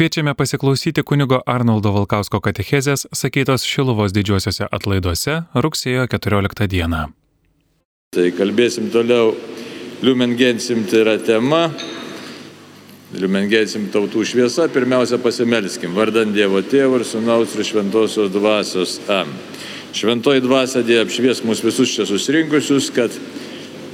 Kviečiame 0.00 0.32
pasiklausyti 0.34 1.02
kunigo 1.04 1.42
Arnoldo 1.44 1.90
Valkausko 1.92 2.38
katechezės 2.40 3.02
sakytos 3.12 3.66
Šiluvos 3.68 4.14
didžiuosiuose 4.16 4.64
atlaiduose 4.72 5.34
rugsėjo 5.52 6.06
14 6.08 6.68
dieną. 6.72 7.00
Tai 8.16 8.24
kalbėsim 8.32 8.86
toliau, 8.94 9.34
Liumengensim 10.00 10.86
tai 10.88 11.02
yra 11.02 11.18
tema, 11.20 11.66
Liumengensim 13.12 13.90
tautų 13.92 14.24
šviesa, 14.24 14.70
pirmiausia 14.72 15.18
pasimelskim, 15.20 15.92
vardant 15.92 16.32
Dievo 16.32 16.62
Tėvų 16.64 17.02
ir 17.02 17.04
Sūnaus 17.04 17.58
ir 17.58 17.68
Šventosios 17.68 18.32
Dvasios. 18.32 18.96
Am. 19.12 19.28
Šventoji 19.92 20.40
Dvasia 20.46 20.80
Dieve 20.80 21.04
apšvies 21.04 21.44
mus 21.44 21.60
visus 21.60 21.92
čia 21.92 22.08
susirinkusius, 22.08 22.88
kad 22.96 23.20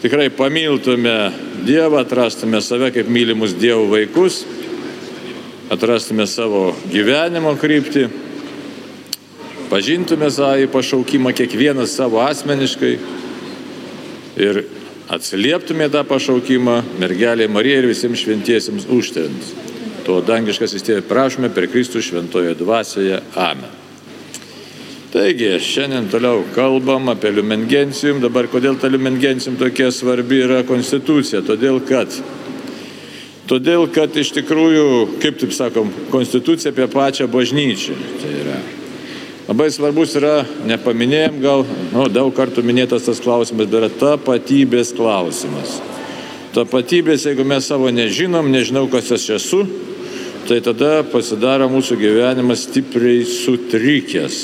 tikrai 0.07 0.31
pamiltume 0.31 1.17
Dievą, 1.67 2.05
atrastume 2.07 2.63
save 2.63 2.93
kaip 2.95 3.11
mylimus 3.11 3.59
Dievo 3.59 3.91
vaikus 3.91 4.45
atrastume 5.73 6.27
savo 6.31 6.71
gyvenimo 6.93 7.55
kryptį, 7.59 8.07
pažintume 9.71 10.31
savo 10.31 10.69
pašaukimą 10.73 11.33
kiekvienas 11.37 11.97
savo 11.99 12.21
asmeniškai 12.23 12.93
ir 14.37 14.65
atsilieptume 15.13 15.89
tą 15.91 16.03
pašaukimą 16.07 16.83
mergelė 17.01 17.49
Marija 17.51 17.81
ir 17.83 17.91
visiems 17.91 18.23
šventiesiems 18.23 18.87
užtariant. 18.91 19.51
To 20.07 20.21
dangiškas 20.23 20.77
įstėvė 20.79 21.03
prašome 21.09 21.51
per 21.51 21.67
Kristų 21.71 22.03
šventoje 22.05 22.55
dvasioje. 22.59 23.19
Amen. 23.35 23.73
Taigi, 25.11 25.49
šiandien 25.63 26.11
toliau 26.13 26.45
kalbam 26.55 27.09
apie 27.09 27.31
liumengencijum. 27.33 28.21
Dabar 28.23 28.47
kodėl 28.53 28.77
ta 28.79 28.91
liumengencijum 28.91 29.57
tokia 29.59 29.89
svarbi 29.95 30.43
yra 30.45 30.61
konstitucija? 30.67 31.41
Todėl, 31.47 31.81
kad 31.89 32.13
Todėl, 33.47 33.85
kad 33.95 34.11
iš 34.19 34.33
tikrųjų, 34.35 34.87
kaip 35.23 35.37
taip 35.39 35.53
sakom, 35.55 35.93
konstitucija 36.11 36.73
apie 36.75 36.89
pačią 36.91 37.29
bažnyčią. 37.31 37.95
Tai 38.19 38.33
yra. 38.41 38.57
Labai 39.47 39.69
svarbus 39.71 40.17
yra, 40.19 40.41
nepaminėjom 40.67 41.37
gal, 41.45 41.63
nu, 41.93 42.09
daug 42.11 42.33
kartų 42.35 42.65
minėtas 42.67 43.07
tas 43.07 43.23
klausimas, 43.23 43.61
bet 43.61 43.77
yra 43.79 43.91
tapatybės 43.93 44.91
klausimas. 44.99 45.77
Tapatybės, 46.57 47.29
jeigu 47.29 47.47
mes 47.47 47.69
savo 47.71 47.93
nežinom, 47.95 48.51
nežinau, 48.51 48.89
kas 48.91 49.13
aš 49.15 49.29
esu, 49.37 49.63
tai 50.51 50.59
tada 50.67 51.05
pasidaro 51.07 51.71
mūsų 51.71 52.01
gyvenimas 52.03 52.67
stipriai 52.67 53.23
sutrikęs. 53.31 54.41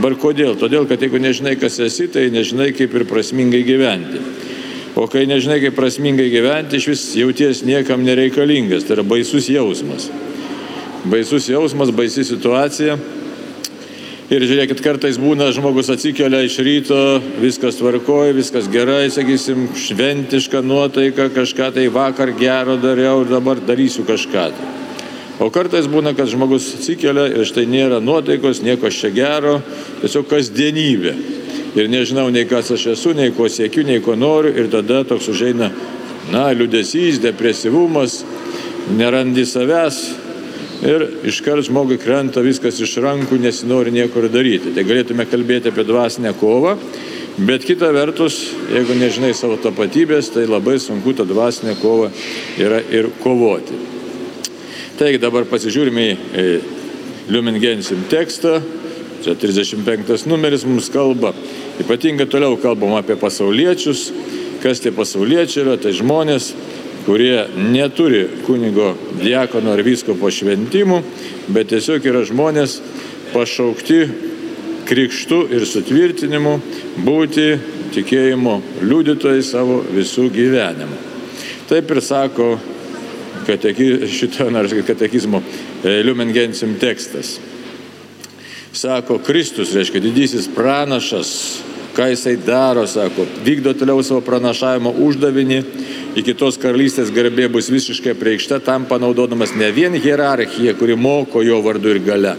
Bar 0.00 0.16
kodėl? 0.16 0.56
Todėl, 0.56 0.88
kad 0.88 1.04
jeigu 1.04 1.20
nežinai, 1.20 1.58
kas 1.60 1.76
esi, 1.84 2.08
tai 2.08 2.30
nežinai, 2.32 2.70
kaip 2.76 2.96
ir 2.96 3.04
prasmingai 3.10 3.60
gyventi. 3.68 4.37
O 4.98 5.06
kai 5.06 5.28
nežinai, 5.30 5.60
kaip 5.62 5.76
prasmingai 5.78 6.26
gyventi, 6.32 6.80
iš 6.80 6.88
vis 6.90 7.02
jauties 7.20 7.60
niekam 7.62 8.02
nereikalingas. 8.02 8.82
Tai 8.82 8.96
yra 8.96 9.04
baisus 9.06 9.46
jausmas. 9.46 10.08
Baisus 11.06 11.46
jausmas, 11.46 11.92
baisi 11.94 12.24
situacija. 12.26 12.96
Ir 14.28 14.44
žiūrėkit, 14.44 14.82
kartais 14.82 15.16
būna 15.22 15.52
žmogus 15.54 15.88
atsikelia 15.94 16.42
iš 16.44 16.58
ryto, 16.66 16.98
viskas 17.38 17.78
tvarkoja, 17.78 18.34
viskas 18.36 18.66
gerai, 18.68 19.06
sakysim, 19.14 19.70
šventiška 19.86 20.60
nuotaika, 20.66 21.30
kažką 21.32 21.70
tai 21.78 21.86
vakar 21.94 22.34
gero 22.36 22.74
dariau 22.82 23.22
ir 23.22 23.30
dabar 23.30 23.62
darysiu 23.62 24.02
kažką. 24.08 24.50
Tai. 24.58 24.74
O 25.38 25.46
kartais 25.54 25.86
būna, 25.86 26.10
kad 26.18 26.26
žmogus 26.28 26.72
atsikelia 26.74 27.30
ir 27.30 27.46
štai 27.46 27.68
nėra 27.70 28.02
nuotaikos, 28.02 28.64
nieko 28.66 28.90
čia 28.90 29.14
gero, 29.14 29.60
tiesiog 30.02 30.26
kasdienybė 30.26 31.14
ir 31.76 31.90
nežinau 31.90 32.28
nei 32.32 32.46
kas 32.48 32.70
aš 32.74 32.86
esu, 32.94 33.12
nei 33.16 33.32
ko 33.36 33.48
siekiu, 33.50 33.84
nei 33.86 34.00
ko 34.04 34.16
noriu 34.16 34.54
ir 34.56 34.70
tada 34.72 35.02
toks 35.08 35.28
užeina, 35.32 35.70
na, 36.32 36.48
liudesys, 36.52 37.20
depresyvumas, 37.24 38.22
nerandi 38.96 39.44
savęs 39.48 40.00
ir 40.86 41.04
iškart 41.26 41.66
žmogui 41.66 41.98
krenta 42.00 42.42
viskas 42.44 42.78
iš 42.80 42.98
rankų, 43.02 43.40
nesinori 43.42 43.92
niekur 43.94 44.28
daryti. 44.30 44.72
Tai 44.74 44.86
galėtume 44.86 45.26
kalbėti 45.28 45.72
apie 45.72 45.84
dvasinę 45.88 46.32
kovą, 46.38 46.76
bet 47.48 47.66
kita 47.66 47.90
vertus, 47.94 48.40
jeigu 48.72 48.96
nežinai 48.98 49.34
savo 49.34 49.58
tapatybės, 49.62 50.30
tai 50.34 50.46
labai 50.46 50.78
sunku 50.82 51.16
tą 51.18 51.26
dvasinę 51.28 51.74
kovą 51.82 52.12
yra 52.62 52.82
ir 52.94 53.10
kovoti. 53.22 53.78
Taigi 54.98 55.20
dabar 55.22 55.46
pasižiūrime 55.46 56.08
į 56.08 56.48
Liumengensim 57.28 58.06
tekstą, 58.08 58.54
čia 59.24 59.34
35 59.38 60.26
numeris 60.30 60.64
mums 60.68 60.90
kalba 60.92 61.34
Ypatingai 61.78 62.26
toliau 62.26 62.56
kalbam 62.58 62.96
apie 62.98 63.14
pasauliečius. 63.14 64.08
Kas 64.58 64.80
tie 64.82 64.90
pasauliečiai 64.90 65.62
yra? 65.62 65.76
Tai 65.78 65.92
žmonės, 65.94 66.50
kurie 67.06 67.44
neturi 67.54 68.24
kunigo 68.46 68.96
diakono 69.20 69.76
ar 69.76 69.82
visko 69.86 70.16
po 70.18 70.32
šventimų, 70.34 70.98
bet 71.54 71.70
tiesiog 71.70 72.08
yra 72.10 72.24
žmonės 72.26 72.80
pašaukti 73.30 74.00
krikštų 74.88 75.38
ir 75.54 75.66
sutvirtinimu 75.70 76.56
būti 77.06 77.46
tikėjimo 77.94 78.56
liudytojai 78.82 79.44
savo 79.46 79.78
visų 79.94 80.26
gyvenimų. 80.34 80.98
Taip 81.70 81.94
ir 81.94 82.00
sako 82.02 82.56
kateki, 83.46 84.08
šito 84.10 84.50
katekizmo 84.88 85.44
e, 85.84 86.00
Liumengensim 86.02 86.74
tekstas. 86.80 87.36
Sako, 88.72 89.18
Kristus, 89.18 89.72
reiškia, 89.74 90.00
didysis 90.00 90.48
pranašas, 90.54 91.30
ką 91.96 92.10
jisai 92.12 92.36
daro, 92.36 92.86
sako, 92.86 93.24
vykdo 93.44 93.72
toliau 93.74 94.02
savo 94.04 94.20
pranašavimo 94.22 94.92
uždavinį, 95.02 95.62
iki 96.20 96.34
tos 96.36 96.60
karalystės 96.60 97.10
garbė 97.14 97.48
bus 97.50 97.72
visiškai 97.72 98.14
preikšta, 98.18 98.60
tam 98.62 98.84
panaudodamas 98.86 99.56
ne 99.56 99.72
vien 99.72 99.96
hierarchiją, 99.96 100.76
kuri 100.78 100.98
moko 101.00 101.42
jo 101.42 101.62
vardu 101.64 101.96
ir 101.96 102.02
gale, 102.04 102.36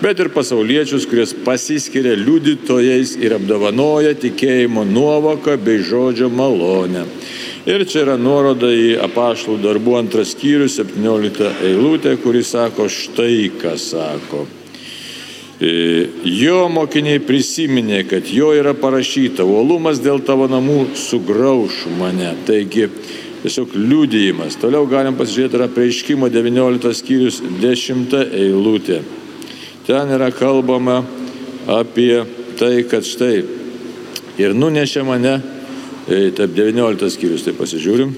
bet 0.00 0.24
ir 0.24 0.32
pasauliečius, 0.32 1.06
kuris 1.06 1.36
pasiskiria 1.44 2.16
liudytojais 2.18 3.14
ir 3.20 3.36
apdovanoja 3.36 4.16
tikėjimo 4.16 4.88
nuovoką 4.88 5.60
bei 5.60 5.84
žodžio 5.84 6.32
malonę. 6.32 7.04
Ir 7.66 7.82
čia 7.84 8.04
yra 8.04 8.14
nuoroda 8.16 8.70
į 8.70 8.94
apaštalų 9.02 9.58
darbų 9.60 9.96
antras 9.98 10.32
skyrius, 10.32 10.78
17 10.80 11.66
eilutė, 11.66 12.14
kuris 12.22 12.54
sako 12.54 12.86
štai 12.88 13.50
ką 13.60 13.74
sako. 13.74 14.46
E, 15.56 15.68
jo 16.28 16.66
mokiniai 16.68 17.20
prisiminė, 17.24 18.02
kad 18.10 18.28
jo 18.28 18.50
yra 18.52 18.74
parašyta, 18.76 19.44
uolumas 19.48 20.02
dėl 20.04 20.20
tavo 20.26 20.50
namų 20.52 20.90
sugrauš 21.00 21.86
mane. 21.96 22.34
Taigi, 22.44 22.90
tiesiog 23.40 23.72
liūdėjimas. 23.72 24.58
Toliau 24.60 24.84
galim 24.90 25.16
pasižiūrėti 25.16 25.56
yra 25.56 25.70
prieiškimo 25.72 26.28
19 26.32 26.92
skyrius 27.00 27.40
10 27.62 28.18
eilutė. 28.26 29.00
Ten 29.88 30.12
yra 30.12 30.28
kalbama 30.34 31.00
apie 31.72 32.26
tai, 32.60 32.82
kad 32.90 33.06
štai 33.08 33.40
ir 34.42 34.52
nunešė 34.52 35.08
mane, 35.08 35.38
e, 36.04 36.26
taip 36.36 36.52
19 36.52 37.08
skyrius, 37.16 37.48
tai 37.48 37.56
pasižiūrim. 37.56 38.12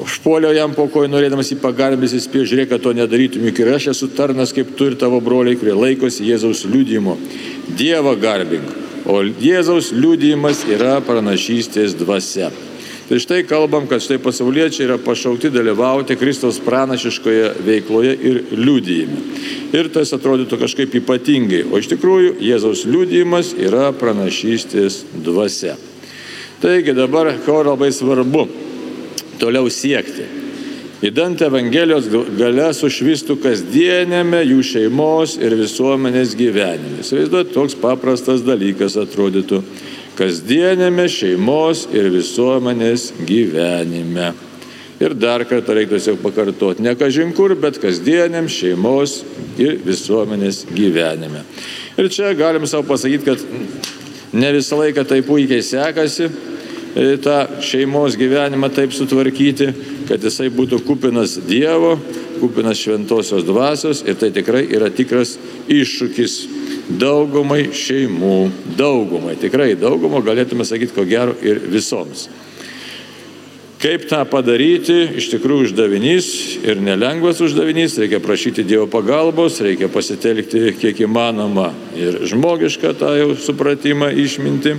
Užpuoliau 0.00 0.54
jam 0.56 0.72
po 0.76 0.86
kojų, 0.88 1.10
norėdamas 1.12 1.50
jį 1.52 1.58
pagarbinti, 1.60 2.16
įspėjo, 2.16 2.46
žiūrėk, 2.48 2.70
kad 2.70 2.84
to 2.84 2.94
nedarytum, 2.96 3.44
juk 3.48 3.60
ir 3.60 3.72
aš 3.74 3.90
esu 3.92 4.08
tarnas 4.16 4.54
kaip 4.56 4.72
tu 4.78 4.88
ir 4.88 4.96
tavo 5.00 5.20
broliai, 5.20 5.58
kurie 5.60 5.74
laikosi 5.76 6.24
Jėzaus 6.30 6.64
liūdimo. 6.70 7.18
Dievą 7.76 8.14
garbink, 8.22 8.68
o 9.04 9.20
Jėzaus 9.22 9.90
liūdimas 9.92 10.64
yra 10.70 11.00
pranašystės 11.04 11.96
dvasia. 11.98 12.52
Tai 13.08 13.18
štai 13.20 13.42
kalbam, 13.44 13.84
kad 13.90 14.00
štai 14.00 14.16
pasauliečiai 14.22 14.86
yra 14.86 14.96
pašaukti 15.02 15.50
dalyvauti 15.52 16.16
Kristaus 16.16 16.56
pranašiškoje 16.64 17.50
veikloje 17.66 18.12
ir 18.16 18.38
liūdėjime. 18.56 19.18
Ir 19.76 19.90
tas 19.92 20.14
atrodytų 20.16 20.56
kažkaip 20.62 20.94
ypatingai, 21.02 21.66
o 21.68 21.82
iš 21.82 21.90
tikrųjų 21.92 22.38
Jėzaus 22.40 22.86
liūdimas 22.88 23.52
yra 23.60 23.90
pranašystės 23.92 25.02
dvasia. 25.26 25.74
Taigi 26.62 26.94
dabar, 26.94 27.34
ko 27.44 27.58
labai 27.66 27.90
svarbu, 27.92 28.46
toliau 29.42 29.70
siekti. 29.70 30.28
Įdant 31.02 31.40
Evangelijos 31.42 32.06
gale 32.38 32.68
sušvistų 32.78 33.40
kasdienėme 33.42 34.44
jų 34.46 34.60
šeimos 34.62 35.34
ir 35.42 35.56
visuomenės 35.58 36.36
gyvenime. 36.38 37.00
Įsivaizduot, 37.02 37.50
toks 37.50 37.74
paprastas 37.74 38.44
dalykas 38.46 38.94
atrodytų 39.02 39.64
kasdienėme 40.14 41.08
šeimos 41.10 41.88
ir 41.90 42.06
visuomenės 42.14 43.10
gyvenime. 43.26 44.30
Ir 45.02 45.16
dar 45.18 45.42
kartą 45.50 45.74
reikia 45.74 45.96
tiesiog 45.96 46.20
pakartoti, 46.22 46.84
ne 46.86 46.92
kažin 46.94 47.32
kur, 47.34 47.56
bet 47.58 47.80
kasdieniam 47.82 48.46
šeimos 48.46 49.24
ir 49.58 49.80
visuomenės 49.82 50.62
gyvenime. 50.70 51.42
Ir 51.98 52.12
čia 52.14 52.30
galim 52.38 52.68
savo 52.70 52.86
pasakyti, 52.92 53.26
kad 53.26 53.42
ne 54.38 54.52
visą 54.54 54.78
laiką 54.78 55.02
tai 55.08 55.18
puikiai 55.26 55.64
sekasi, 55.66 56.30
tą 56.94 57.62
šeimos 57.64 58.16
gyvenimą 58.20 58.68
taip 58.74 58.92
sutvarkyti, 58.92 59.70
kad 60.08 60.24
jisai 60.24 60.50
būtų 60.52 60.82
kupinas 60.84 61.38
Dievo, 61.48 61.96
kupinas 62.42 62.80
šventosios 62.82 63.46
dvasios 63.48 64.02
ir 64.06 64.18
tai 64.20 64.32
tikrai 64.34 64.66
yra 64.68 64.90
tikras 64.92 65.36
iššūkis 65.72 66.38
daugumai 67.00 67.68
šeimų, 67.72 68.38
daugumai, 68.76 69.36
tikrai 69.40 69.72
daugumą 69.78 70.20
galėtume 70.26 70.66
sakyti, 70.68 70.94
ko 70.96 71.06
gero 71.08 71.36
ir 71.42 71.62
visoms. 71.72 72.28
Kaip 73.82 74.04
tą 74.06 74.20
padaryti, 74.30 74.94
iš 75.18 75.26
tikrųjų 75.32 75.72
uždavinys 75.72 76.26
ir 76.62 76.78
nelengvas 76.78 77.40
uždavinys, 77.42 77.96
reikia 77.98 78.20
prašyti 78.22 78.62
Dievo 78.62 78.84
pagalbos, 78.86 79.56
reikia 79.64 79.88
pasitelkti 79.90 80.76
kiek 80.78 81.00
įmanoma 81.02 81.72
ir 81.98 82.20
žmogišką 82.30 82.92
tą 83.00 83.10
jau 83.18 83.32
supratimą 83.34 84.12
išminti. 84.22 84.76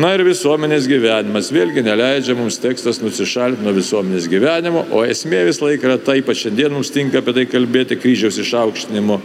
Na 0.00 0.14
ir 0.16 0.22
visuomenės 0.24 0.86
gyvenimas. 0.88 1.50
Vėlgi 1.52 1.82
neleidžia 1.84 2.32
mums 2.38 2.56
tekstas 2.62 3.02
nusišalinti 3.02 3.60
nuo 3.60 3.74
visuomenės 3.76 4.28
gyvenimo, 4.32 4.86
o 4.88 5.02
esmė 5.04 5.42
vis 5.44 5.60
laik 5.60 5.84
yra 5.84 5.98
taip, 6.00 6.30
pat 6.30 6.38
šiandien 6.40 6.72
mums 6.72 6.88
tinka 6.94 7.20
apie 7.20 7.34
tai 7.36 7.44
kalbėti 7.50 7.98
kryžiaus 8.00 8.40
išaukštinimo 8.40 9.18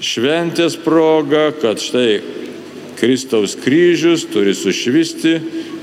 šventės 0.00 0.78
proga, 0.80 1.50
kad 1.58 1.82
štai 1.82 2.20
Kristaus 3.00 3.56
kryžius 3.58 4.28
turi 4.30 4.54
sušvisti 4.54 5.34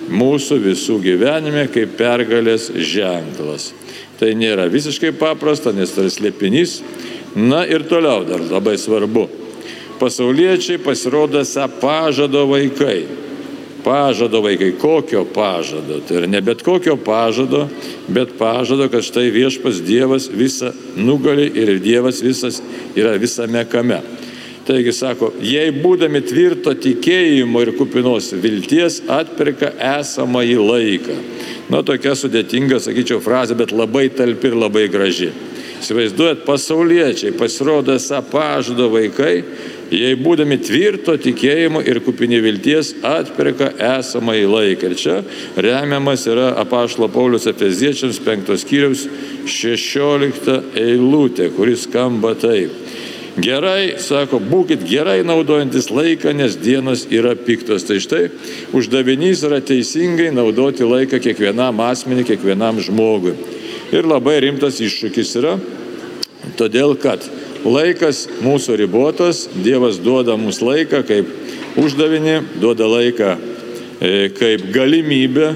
mūsų 0.07 0.61
visų 0.63 1.01
gyvenime 1.03 1.67
kaip 1.73 1.97
pergalės 1.99 2.69
ženklas. 2.71 3.73
Tai 4.17 4.31
nėra 4.39 4.69
visiškai 4.71 5.11
paprasta, 5.19 5.75
nes 5.75 5.91
tai 5.91 6.07
slėpinys. 6.13 6.79
Na 7.35 7.65
ir 7.67 7.83
toliau 7.91 8.23
dar 8.25 8.39
labai 8.39 8.77
svarbu. 8.79 9.27
Pasauliečiai 9.99 10.79
pasirodo 10.79 11.41
esą 11.43 11.67
pažado 11.81 12.47
vaikai. 12.47 13.26
Pažado 13.83 14.41
vaikai. 14.41 14.71
Kokio 14.81 15.25
pažado? 15.25 16.01
Tai 16.07 16.21
yra 16.21 16.27
ne 16.27 16.41
bet 16.41 16.63
kokio 16.65 16.97
pažado, 16.97 17.67
bet 18.07 18.35
pažado, 18.39 18.89
kad 18.89 19.05
štai 19.05 19.29
viešpas 19.31 19.81
Dievas 19.85 20.29
visą 20.29 20.73
nugali 20.95 21.47
ir 21.55 21.77
Dievas 21.79 22.21
visas 22.23 22.61
yra 22.95 23.15
visame 23.21 23.65
kame. 23.69 24.01
Taigi 24.67 24.91
sako, 24.91 25.29
jei 25.39 25.71
būdami 25.71 26.19
tvirto 26.27 26.73
tikėjimo 26.75 27.61
ir 27.63 27.69
kupinos 27.77 28.33
vilties 28.35 28.99
atperka 29.07 29.69
esamą 29.95 30.41
į 30.43 30.57
laiką. 30.59 31.15
Na, 31.71 31.79
tokia 31.87 32.17
sudėtinga, 32.19 32.81
sakyčiau, 32.83 33.21
frazė, 33.23 33.55
bet 33.55 33.71
labai 33.71 34.09
talpi 34.11 34.51
ir 34.51 34.57
labai 34.59 34.89
graži. 34.91 35.29
Įsivaizduojat, 35.77 36.43
pasauliečiai 36.43 37.35
pasirodo 37.37 37.95
esą 37.95 38.19
pažado 38.27 38.89
vaikai, 38.91 39.43
jei 39.93 40.15
būdami 40.19 40.57
tvirto 40.63 41.15
tikėjimo 41.21 41.81
ir 41.87 42.01
kupini 42.05 42.39
vilties 42.43 42.93
atperka 43.05 43.71
esamą 43.95 44.35
į 44.39 44.45
laiką. 44.51 44.91
Ir 44.91 44.99
čia 44.99 45.17
remiamas 45.55 46.27
yra 46.29 46.51
apaštalo 46.63 47.09
Paulius 47.13 47.47
Efeziečiams 47.49 48.19
5 48.25 48.55
skyriaus 48.63 49.07
16 49.47 50.57
eilutė, 50.77 51.51
kuris 51.55 51.87
skamba 51.87 52.35
taip. 52.39 52.73
Gerai, 53.37 53.99
sako, 54.01 54.39
būkit 54.41 54.81
gerai 54.89 55.19
naudojantis 55.21 55.91
laiką, 55.93 56.31
nes 56.33 56.55
dienos 56.57 57.03
yra 57.13 57.35
piktos. 57.37 57.85
Tai 57.85 57.99
štai 58.01 58.23
uždavinys 58.73 59.43
yra 59.45 59.59
teisingai 59.61 60.31
naudoti 60.33 60.87
laiką 60.87 61.19
kiekvienam 61.21 61.77
asmeniui, 61.85 62.25
kiekvienam 62.25 62.81
žmogui. 62.81 63.35
Ir 63.93 64.09
labai 64.09 64.39
rimtas 64.41 64.81
iššūkis 64.81 65.35
yra, 65.37 65.53
todėl 66.57 66.97
kad 66.97 67.21
laikas 67.65 68.25
mūsų 68.43 68.77
ribotas, 68.83 69.45
Dievas 69.63 69.99
duoda 70.03 70.37
mums 70.37 70.61
laiką 70.61 71.03
kaip 71.07 71.29
uždavinį, 71.79 72.37
duoda 72.61 72.87
laiką 72.89 73.35
e, 73.37 74.29
kaip 74.37 74.67
galimybę 74.73 75.51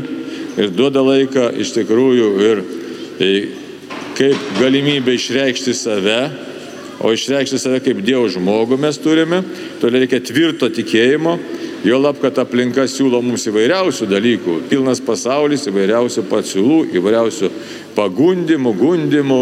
ir 0.61 0.71
duoda 0.75 1.03
laiką 1.05 1.51
iš 1.61 1.73
tikrųjų 1.77 2.29
ir 2.47 2.63
e, 3.21 3.33
kaip 4.17 4.55
galimybę 4.59 5.15
išreikšti 5.17 5.75
save 5.77 6.21
o 7.01 7.13
išreikšti 7.13 7.59
save 7.59 7.79
kaip 7.81 8.01
Dievo 8.05 8.27
žmogų 8.29 8.77
mes 8.79 8.99
turime, 9.01 9.41
todėl 9.81 10.03
reikia 10.03 10.21
tvirto 10.21 10.69
tikėjimo, 10.69 11.37
jo 11.87 11.97
lab, 11.97 12.19
kad 12.21 12.37
aplinka 12.43 12.85
siūlo 12.89 13.23
mums 13.25 13.47
įvairiausių 13.49 14.07
dalykų, 14.11 14.57
pilnas 14.69 15.01
pasaulis 15.01 15.65
įvairiausių 15.71 16.25
pasiūlų, 16.29 16.79
įvairiausių 16.99 17.49
pagundimų, 17.97 18.73
gundimų, 18.77 19.41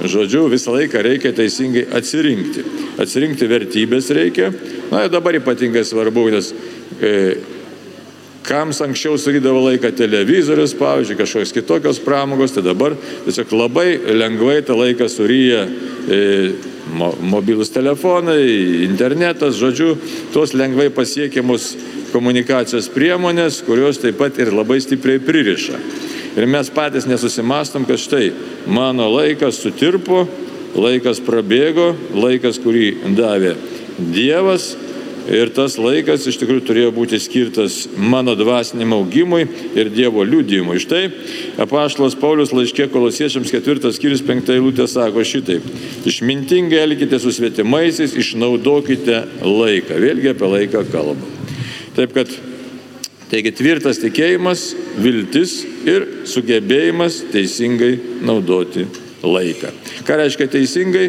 žodžiu, 0.00 0.46
visą 0.52 0.74
laiką 0.76 1.02
reikia 1.04 1.32
teisingai 1.36 1.86
atsirinkti. 1.98 2.64
Atsirinkti 3.02 3.48
vertybės 3.50 4.10
reikia, 4.14 4.52
na 4.92 5.06
ir 5.06 5.12
dabar 5.12 5.36
ypatingai 5.38 5.84
svarbu, 5.86 6.28
nes 6.34 6.52
e, 7.00 7.12
Kams 8.42 8.80
anksčiau 8.82 9.14
surydavo 9.20 9.60
laiką 9.68 9.92
televizorius, 9.94 10.74
pavyzdžiui, 10.74 11.18
kažkokios 11.20 11.54
kitokios 11.54 12.00
pramogos, 12.02 12.54
tai 12.56 12.64
dabar 12.66 12.96
tiesiog 13.22 13.52
labai 13.54 14.00
lengvai 14.18 14.58
tą 14.66 14.74
laiką 14.80 15.06
suryja 15.06 15.62
mobilus 17.22 17.70
telefonai, 17.72 18.42
internetas, 18.84 19.56
žodžiu, 19.60 19.94
tos 20.34 20.54
lengvai 20.56 20.88
pasiekiamus 20.94 21.72
komunikacijos 22.12 22.90
priemonės, 22.92 23.62
kurios 23.66 24.00
taip 24.02 24.18
pat 24.20 24.38
ir 24.42 24.52
labai 24.52 24.80
stipriai 24.82 25.22
pririša. 25.22 25.78
Ir 26.36 26.48
mes 26.48 26.70
patys 26.72 27.06
nesusimastom, 27.08 27.84
kad 27.88 28.00
štai 28.00 28.32
mano 28.66 29.10
laikas 29.12 29.60
sutirpo, 29.62 30.24
laikas 30.74 31.20
prabėgo, 31.24 31.92
laikas, 32.16 32.58
kurį 32.62 33.14
davė 33.16 33.54
Dievas 33.98 34.72
Ir 35.30 35.52
tas 35.54 35.76
laikas 35.78 36.24
iš 36.26 36.40
tikrųjų 36.40 36.64
turėjo 36.66 36.92
būti 36.96 37.18
skirtas 37.22 37.84
mano 37.94 38.34
dvasiniam 38.34 38.96
augimui 38.96 39.44
ir 39.78 39.90
Dievo 39.94 40.24
liūdimui. 40.26 40.80
Štai 40.82 41.04
apaštalas 41.62 42.16
Paulius 42.18 42.50
laiškė 42.50 42.88
kolosiečiams 42.90 43.52
ketvirtas 43.54 44.00
skyrius 44.00 44.24
penktą 44.26 44.56
eilutę 44.56 44.88
sako 44.90 45.22
šitaip. 45.22 45.66
Išmintingai 46.10 46.82
elkite 46.82 47.20
su 47.22 47.30
svetimaisiais, 47.34 48.16
išnaudokite 48.18 49.22
laiką. 49.46 50.00
Vėlgi 50.02 50.32
apie 50.34 50.50
laiką 50.56 50.84
kalba. 50.90 51.30
Taip 51.94 52.18
kad, 52.18 52.34
taigi 53.30 53.54
tvirtas 53.54 54.02
tikėjimas, 54.02 54.72
viltis 54.98 55.60
ir 55.86 56.08
sugebėjimas 56.26 57.22
teisingai 57.30 57.94
naudoti 58.26 58.88
laiką. 59.22 59.70
Ką 60.02 60.18
reiškia 60.18 60.50
teisingai? 60.50 61.08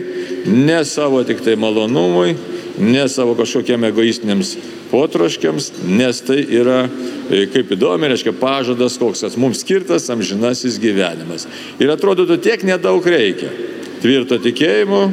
Ne 0.54 0.84
savo 0.86 1.24
tik 1.26 1.42
tai 1.42 1.56
malonumui, 1.58 2.36
ne 2.80 3.08
savo 3.10 3.36
kažkokiem 3.36 3.84
egoistiniams 3.90 4.56
potroškiams, 4.92 5.72
nes 5.88 6.22
tai 6.26 6.40
yra, 6.44 6.84
e, 7.32 7.46
kaip 7.54 7.74
įdomi, 7.76 8.10
reiškia, 8.12 8.34
pažadas, 8.40 8.98
koks 9.02 9.26
tas 9.26 9.38
mums 9.38 9.62
skirtas 9.64 10.10
amžinasis 10.14 10.80
gyvenimas. 10.82 11.48
Ir 11.80 11.94
atrodytų 11.94 12.40
tiek 12.42 12.66
nedaug 12.68 13.06
reikia. 13.06 13.52
Tvirto 14.04 14.38
tikėjimo, 14.42 15.06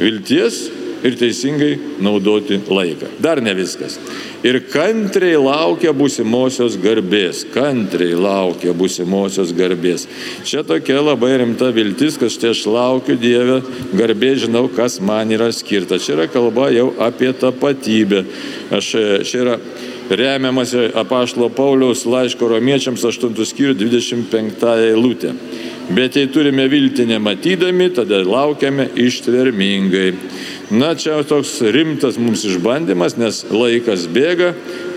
vilties 0.00 0.66
ir 1.06 1.16
teisingai 1.18 1.76
naudoti 2.02 2.58
laiką. 2.68 3.16
Dar 3.22 3.40
ne 3.44 3.54
viskas. 3.56 3.98
Ir 4.46 4.60
kantriai 4.70 5.38
laukia 5.40 5.90
būsimosios 5.96 6.76
garbės. 6.78 7.42
Kantriai 7.50 8.14
laukia 8.14 8.74
būsimosios 8.76 9.50
garbės. 9.56 10.04
Čia 10.46 10.62
tokia 10.66 11.00
labai 11.00 11.32
rimta 11.40 11.72
viltis, 11.74 12.18
kad 12.20 12.30
štai 12.30 12.52
aš 12.52 12.62
laukiu 12.70 13.16
Dievę, 13.18 13.58
garbė 13.96 14.36
žinau, 14.44 14.66
kas 14.70 15.00
man 15.02 15.34
yra 15.34 15.50
skirta. 15.54 15.98
Čia 15.98 16.14
yra 16.18 16.28
kalba 16.30 16.68
jau 16.74 16.92
apie 17.02 17.32
tapatybę. 17.34 18.22
Aš, 18.76 18.92
čia 19.26 19.42
yra 19.42 19.58
remiamasi 20.10 20.92
apaštalo 20.94 21.48
Pauliaus 21.50 22.04
laiško 22.06 22.52
romiečiams 22.54 23.02
8 23.02 23.34
skyrių 23.50 23.74
25 23.80 24.68
eilutė. 24.92 25.34
Bet 25.86 26.16
jei 26.18 26.26
turime 26.30 26.64
viltį 26.70 27.04
nematydami, 27.12 27.92
tada 27.94 28.18
laukiame 28.26 28.88
ištvermingai. 28.98 30.08
Na, 30.70 30.96
čia 30.98 31.20
toks 31.22 31.60
rimtas 31.62 32.16
mums 32.18 32.42
išbandymas, 32.42 33.14
nes 33.14 33.44
laikas 33.54 34.08
bėga, 34.10 34.48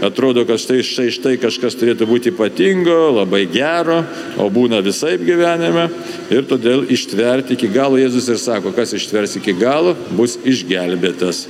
atrodo, 0.01 0.41
kad 0.49 0.57
štai, 0.57 0.79
štai, 0.81 1.11
štai 1.13 1.33
kažkas 1.37 1.77
turėtų 1.77 2.07
būti 2.09 2.33
ypatingo, 2.33 3.11
labai 3.19 3.43
gero, 3.53 3.99
o 4.41 4.49
būna 4.49 4.81
visai 4.81 5.19
gyvenime 5.21 5.85
ir 6.33 6.49
todėl 6.49 6.87
ištverti 6.89 7.53
iki 7.53 7.69
galo 7.69 8.01
Jėzus 8.01 8.31
ir 8.33 8.41
sako, 8.41 8.73
kas 8.73 8.95
ištvers 8.97 9.37
iki 9.37 9.53
galo, 9.61 9.93
bus 10.17 10.39
išgelbėtas. 10.41 11.45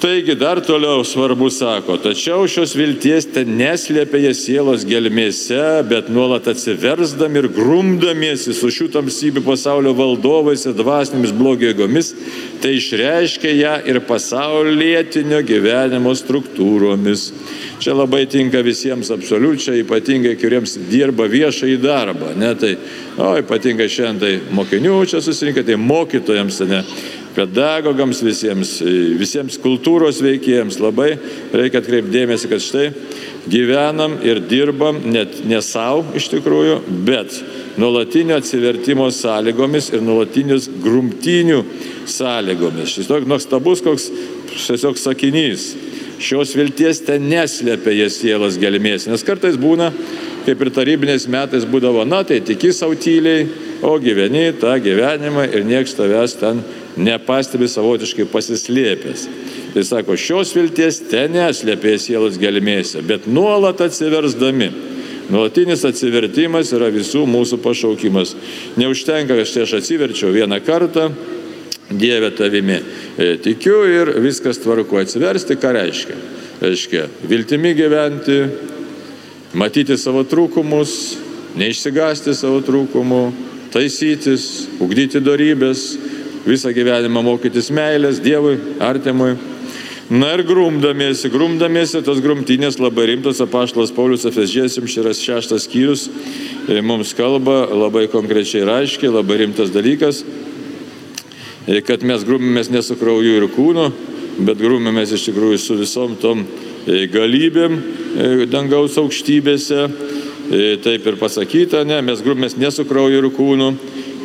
Taigi 0.00 0.34
dar 0.34 0.60
toliau 0.60 1.02
svarbu 1.04 1.48
sako, 1.50 1.96
tačiau 1.98 2.44
šios 2.46 2.76
vilties 2.78 3.24
ten 3.34 3.48
neslėpia 3.58 4.20
jie 4.22 4.30
sielos 4.38 4.84
gelmėse, 4.86 5.58
bet 5.90 6.06
nuolat 6.14 6.46
atsiversdami 6.52 7.40
ir 7.42 7.48
grumdamiesi 7.56 8.54
su 8.54 8.70
šių 8.70 8.86
tamsybių 8.94 9.42
pasaulio 9.42 9.96
valdovais 9.98 10.62
ir 10.70 10.76
dvasinėmis 10.78 11.34
blogio 11.34 11.72
jėgomis, 11.72 12.12
tai 12.62 12.76
išreiškia 12.78 13.56
ją 13.58 13.74
ir 13.90 13.98
pasaulietinio 14.06 15.42
gyvenimo 15.42 16.14
struktūromis. 16.14 17.32
Čia 17.82 17.98
labai 17.98 18.24
tinka 18.30 18.62
visiems 18.62 19.10
absoliučiai, 19.14 19.82
ypatingai, 19.82 20.38
kuriems 20.38 20.76
dirba 20.92 21.26
viešai 21.30 21.74
darbą. 21.82 22.36
Ne, 22.38 22.54
tai, 22.58 22.76
o, 23.18 23.34
ypatingai 23.42 23.90
šiandien 23.90 24.22
tai 24.22 24.54
mokinių 24.54 25.02
čia 25.10 25.22
susirinka, 25.22 25.66
tai 25.66 25.78
mokytojams, 25.78 26.62
ne, 26.70 26.84
pedagogams 27.38 28.20
visiems, 28.24 28.78
visiems 29.18 29.58
kultūros 29.62 30.18
veikėjams 30.24 30.80
labai 30.82 31.12
reikia 31.54 31.82
atkreipdėmėsi, 31.82 32.50
kad 32.50 32.64
štai 32.64 32.88
gyvenam 33.48 34.18
ir 34.26 34.42
dirbam 34.50 34.98
net 35.06 35.40
ne 35.48 35.60
savo 35.64 36.04
iš 36.18 36.28
tikrųjų, 36.34 36.80
bet 37.06 37.38
nuolatinio 37.78 38.38
atsivertimo 38.40 39.08
sąlygomis 39.14 39.92
ir 39.94 40.02
nuolatinius 40.04 40.68
grumtinių 40.82 41.62
sąlygomis. 42.10 42.96
Šis 42.96 43.10
toks 43.10 43.28
nuostabus 43.30 43.84
koks 43.86 44.10
tiesiog 44.56 44.98
sakinys. 44.98 45.70
Šios 46.18 46.56
vilties 46.58 47.04
ten 47.06 47.28
neslėpia 47.30 47.92
jie 47.94 48.08
sielos 48.10 48.56
gelmės, 48.58 49.06
nes 49.06 49.22
kartais 49.22 49.54
būna 49.54 49.92
kaip 50.48 50.62
ir 50.64 50.70
tarybiniais 50.72 51.26
metais 51.30 51.66
būdavo, 51.68 52.06
na 52.08 52.22
tai 52.24 52.40
tiki 52.40 52.72
savo 52.72 52.96
tyliai, 52.98 53.44
o 53.84 53.92
gyveni 54.00 54.48
tą 54.58 54.72
gyvenimą 54.82 55.44
ir 55.52 55.66
nieks 55.68 55.92
tavęs 55.98 56.38
ten 56.40 56.62
nepastebi 56.98 57.68
savotiškai 57.70 58.26
pasislėpęs. 58.32 59.24
Tai 59.74 59.84
sako, 59.86 60.16
šios 60.18 60.52
vilties 60.56 61.02
ten 61.10 61.34
neslėpė 61.36 61.96
sielos 62.00 62.38
gelmėse, 62.40 63.02
bet 63.06 63.28
nuolat 63.30 63.82
atsiversdami. 63.84 64.70
Nuolatinis 65.28 65.84
atsivertimas 65.84 66.70
yra 66.72 66.88
visų 66.92 67.26
mūsų 67.28 67.58
pašaukimas. 67.60 68.32
Neužtenka, 68.80 69.36
kad 69.36 69.50
štai 69.50 69.66
aš 69.66 69.74
atsiverčiau 69.82 70.32
vieną 70.32 70.62
kartą, 70.64 71.10
Dieve 71.90 72.28
tavimi 72.36 72.76
e, 73.16 73.36
tikiu 73.40 73.78
ir 73.88 74.10
viskas 74.20 74.58
tvarku. 74.60 74.98
Atsiversti, 75.00 75.56
ką 75.56 75.70
reiškia? 75.72 76.16
Reiškia, 76.60 77.06
viltimi 77.30 77.72
gyventi, 77.78 78.42
matyti 79.56 79.96
savo 79.96 80.20
trūkumus, 80.28 80.92
neišsigasti 81.56 82.34
savo 82.36 82.60
trūkumų, 82.66 83.22
taisytis, 83.72 84.66
ugdyti 84.84 85.22
darybės, 85.24 85.86
visą 86.46 86.72
gyvenimą 86.74 87.22
mokytis 87.26 87.70
meilės 87.74 88.20
Dievui, 88.22 88.58
artimui. 88.80 89.36
Na 90.08 90.30
ir 90.32 90.40
grumdamiesi, 90.48 91.28
grumdamiesi, 91.28 92.00
tos 92.00 92.22
grumtynės 92.24 92.78
labai 92.80 93.10
rimtos, 93.10 93.42
apaštalas 93.44 93.90
Paulius 93.92 94.24
Efezžėsim, 94.24 94.86
širas 94.88 95.20
šeštas 95.20 95.66
skyrius, 95.66 96.06
e, 96.64 96.78
mums 96.80 97.12
kalba 97.12 97.66
labai 97.68 98.06
konkrečiai 98.08 98.62
ir 98.62 98.70
aiškiai, 98.72 99.10
labai 99.12 99.42
rimtas 99.42 99.68
dalykas, 99.74 100.22
e, 101.66 101.82
kad 101.84 102.00
mes 102.08 102.24
grumimės 102.24 102.72
ne 102.72 102.80
su 102.80 102.96
krauju 102.96 103.36
ir 103.36 103.48
kūnu, 103.52 103.84
bet 104.48 104.56
grumimės 104.56 105.12
iš 105.12 105.28
tikrųjų 105.28 105.60
su 105.60 105.76
visom 105.76 106.16
tom 106.16 106.46
e, 106.86 107.04
galybėm 107.12 107.76
dangaus 108.48 108.96
aukštybėse. 108.96 109.88
Taip 110.80 111.04
ir 111.04 111.16
pasakyta, 111.20 111.82
ne, 111.84 111.98
mes 112.00 112.22
grumimės 112.24 112.54
ne 112.56 112.70
su 112.72 112.86
krauju 112.88 113.18
ir 113.20 113.26
kūnu, 113.36 113.66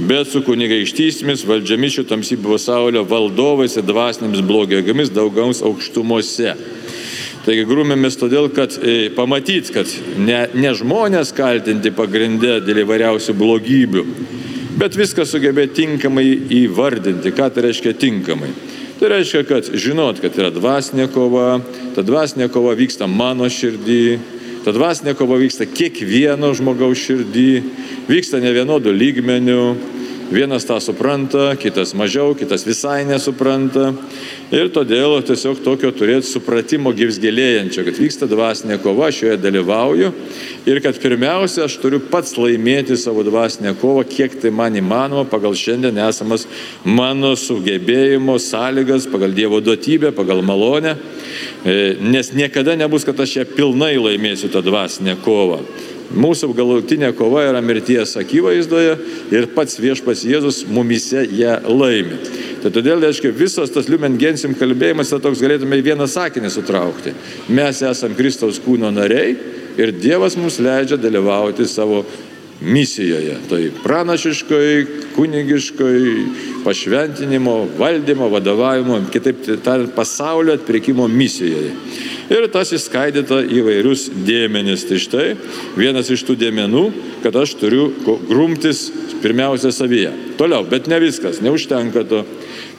bet 0.01 0.29
su 0.31 0.41
kunigaikštysėmis, 0.45 1.45
valdžiamis 1.47 1.97
šio 1.97 2.05
tamsybių 2.09 2.55
pasaulio 2.55 3.03
valdovais 3.07 3.77
ir 3.77 3.85
dvasinėmis 3.87 4.43
blogėgomis 4.47 5.13
daugaus 5.13 5.61
aukštumose. 5.65 6.55
Taigi 7.43 7.65
grūmėmės 7.67 8.15
todėl, 8.21 8.47
kad 8.55 8.77
e, 8.79 9.09
pamatyt, 9.13 9.69
kad 9.75 9.89
ne, 10.15 10.45
ne 10.55 10.71
žmonės 10.79 11.33
kaltinti 11.35 11.91
pagrindę 11.91 12.61
dėl 12.63 12.85
įvairiausių 12.85 13.35
blogybių, 13.35 14.03
bet 14.79 14.95
viską 14.95 15.25
sugebė 15.27 15.67
tinkamai 15.75 16.25
įvardinti. 16.63 17.33
Ką 17.35 17.49
tai 17.51 17.67
reiškia 17.67 17.93
tinkamai? 17.99 18.53
Tai 18.99 19.09
reiškia, 19.11 19.43
kad 19.43 19.67
žinot, 19.75 20.21
kad 20.23 20.37
yra 20.39 20.53
dvasinė 20.55 21.09
kova, 21.11 21.57
ta 21.95 22.05
dvasinė 22.05 22.47
kova 22.53 22.71
vyksta 22.79 23.09
mano 23.11 23.49
širdį, 23.51 24.03
ta 24.63 24.71
dvasinė 24.71 25.13
kova 25.19 25.35
vyksta 25.41 25.67
kiekvieno 25.67 26.53
žmogaus 26.55 27.01
širdį, 27.03 27.49
vyksta 28.07 28.39
ne 28.43 28.53
vienodų 28.55 28.93
lygmenių, 28.95 29.59
Vienas 30.33 30.65
tą 30.65 30.79
supranta, 30.81 31.51
kitas 31.61 31.91
mažiau, 31.93 32.31
kitas 32.33 32.63
visai 32.65 33.03
nesupranta. 33.05 33.91
Ir 34.49 34.71
todėl 34.73 35.19
tiesiog 35.21 35.59
tokio 35.61 35.91
turėti 35.93 36.25
supratimo 36.25 36.89
gyvsgėlėjančio, 36.97 37.83
kad 37.85 37.99
vyksta 38.01 38.25
dvasinė 38.31 38.79
kova, 38.81 39.11
šioje 39.13 39.37
dalyvauju. 39.43 40.09
Ir 40.65 40.81
kad 40.81 40.97
pirmiausia, 41.03 41.67
aš 41.67 41.77
turiu 41.83 42.01
pats 42.09 42.33
laimėti 42.33 42.97
savo 42.97 43.21
dvasinę 43.27 43.75
kovą, 43.77 44.07
kiek 44.09 44.39
tai 44.41 44.49
man 44.49 44.73
įmanoma 44.81 45.27
pagal 45.29 45.53
šiandien 45.53 46.01
esamas 46.07 46.47
mano 46.81 47.35
sugebėjimo 47.37 48.39
sąlygas, 48.41 49.05
pagal 49.13 49.37
Dievo 49.37 49.61
duotybę, 49.61 50.15
pagal 50.17 50.41
malonę. 50.41 50.97
E, 51.61 51.93
nes 52.01 52.33
niekada 52.33 52.73
nebus, 52.73 53.05
kad 53.05 53.21
aš 53.21 53.37
ją 53.37 53.49
pilnai 53.53 53.99
laimėsiu 54.01 54.49
tą 54.49 54.65
dvasinę 54.65 55.19
kovą. 55.21 55.61
Mūsų 56.13 56.51
galutinė 56.53 57.13
kova 57.17 57.45
yra 57.47 57.61
mirties 57.63 58.17
akivaizdoje 58.19 58.97
ir 59.33 59.47
pats 59.55 59.79
viešpas 59.81 60.25
Jėzus 60.27 60.63
mumise 60.69 61.23
ją 61.25 61.57
laimi. 61.71 62.19
Tai 62.63 62.71
todėl, 62.71 63.01
reiškia, 63.03 63.33
visas 63.35 63.73
tas 63.73 63.89
liumengensim 63.91 64.53
kalbėjimas 64.55 65.11
yra 65.11 65.23
toks, 65.23 65.41
galėtume 65.43 65.79
į 65.79 65.87
vieną 65.89 66.07
sakinį 66.07 66.51
sutraukti. 66.53 67.15
Mes 67.51 67.81
esame 67.83 68.15
Kristaus 68.15 68.61
kūno 68.63 68.91
nariai 68.93 69.33
ir 69.79 69.91
Dievas 69.97 70.37
mums 70.39 70.61
leidžia 70.63 70.99
dalyvauti 71.01 71.67
savo 71.67 72.03
misijoje. 72.63 73.35
Tai 73.49 73.61
pranašiškoj, 73.83 74.85
kunigiškoj, 75.17 75.99
pašventinimo, 76.63 77.57
valdymo, 77.79 78.29
vadovavimo, 78.31 79.01
kitaip 79.11 79.43
tariant, 79.65 79.91
pasaulio 79.95 80.55
atpirkimo 80.55 81.07
misijoje 81.11 81.73
ir 82.33 82.47
tas 82.51 82.73
įskaidyta 82.75 83.43
įvairius 83.45 84.07
dėmenis. 84.25 84.85
Tai 84.89 84.99
štai 85.01 85.27
vienas 85.77 86.09
iš 86.13 86.25
tų 86.27 86.37
dėmenų, 86.41 86.83
kad 87.23 87.37
aš 87.39 87.55
turiu 87.61 87.89
grumtis 88.27 88.87
pirmiausia 89.23 89.71
savyje. 89.73 90.11
Toliau, 90.39 90.65
bet 90.67 90.89
ne 90.91 90.99
viskas, 91.03 91.41
neužtenka 91.43 92.03
to. 92.09 92.23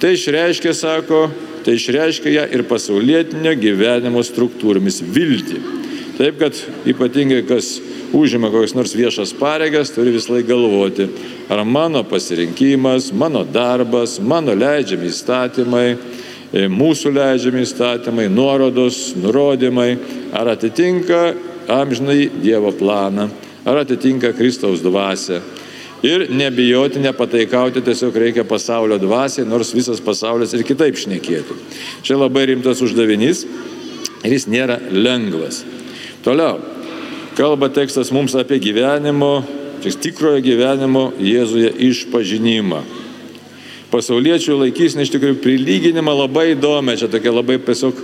Tai 0.03 0.13
išreiškia, 0.17 0.75
sako, 0.77 1.29
tai 1.65 1.79
išreiškia 1.79 2.35
ją 2.35 2.45
ir 2.59 2.67
pasaulietinio 2.69 3.55
gyvenimo 3.61 4.25
struktūromis 4.27 5.01
viltį. 5.15 5.63
Taip, 6.15 6.39
kad 6.39 6.59
ypatingai 6.87 7.43
kas 7.49 7.79
užima 8.15 8.51
kokias 8.53 8.75
nors 8.77 8.93
viešas 8.95 9.33
pareigas, 9.35 9.91
turi 9.91 10.13
vis 10.15 10.29
laik 10.31 10.47
galvoti, 10.47 11.09
ar 11.51 11.65
mano 11.67 12.05
pasirinkimas, 12.07 13.11
mano 13.13 13.43
darbas, 13.45 14.21
mano 14.23 14.55
leidžiami 14.55 15.11
įstatymai, 15.11 15.89
mūsų 16.55 17.11
leidžiami 17.15 17.65
įstatymai, 17.65 18.29
nuorodos, 18.31 19.15
nurodymai, 19.19 19.97
ar 20.35 20.53
atitinka 20.55 21.35
amžinai 21.71 22.29
Dievo 22.43 22.71
planą, 22.73 23.29
ar 23.67 23.81
atitinka 23.83 24.33
Kristaus 24.37 24.83
dvasę. 24.85 25.41
Ir 26.05 26.27
nebijoti, 26.29 27.01
nepataikauti, 27.01 27.81
tiesiog 27.83 28.17
reikia 28.21 28.45
pasaulio 28.45 28.99
dvasiai, 29.01 29.47
nors 29.49 29.73
visas 29.73 30.03
pasaulis 30.05 30.53
ir 30.53 30.63
kitaip 30.69 30.99
šnekėtų. 31.01 31.57
Čia 32.05 32.19
labai 32.21 32.45
rimtas 32.51 32.83
uždavinys 32.85 33.47
ir 34.21 34.35
jis 34.37 34.45
nėra 34.53 34.77
lengvas. 34.93 35.63
Toliau, 36.25 36.61
kalba 37.39 37.71
tekstas 37.73 38.13
mums 38.13 38.37
apie 38.37 38.61
gyvenimo, 38.61 39.39
tikrojo 39.81 40.45
gyvenimo 40.45 41.09
Jėzuje 41.21 41.73
išpažinimą 41.89 42.85
pasauliečių 43.95 44.59
laikysnė 44.65 45.07
iš 45.07 45.15
tikrųjų 45.15 45.41
prilyginimą 45.45 46.15
labai 46.25 46.51
įdomią, 46.57 46.97
čia 46.99 47.09
tokia 47.13 47.35
labai 47.35 47.61
tiesiog 47.63 48.01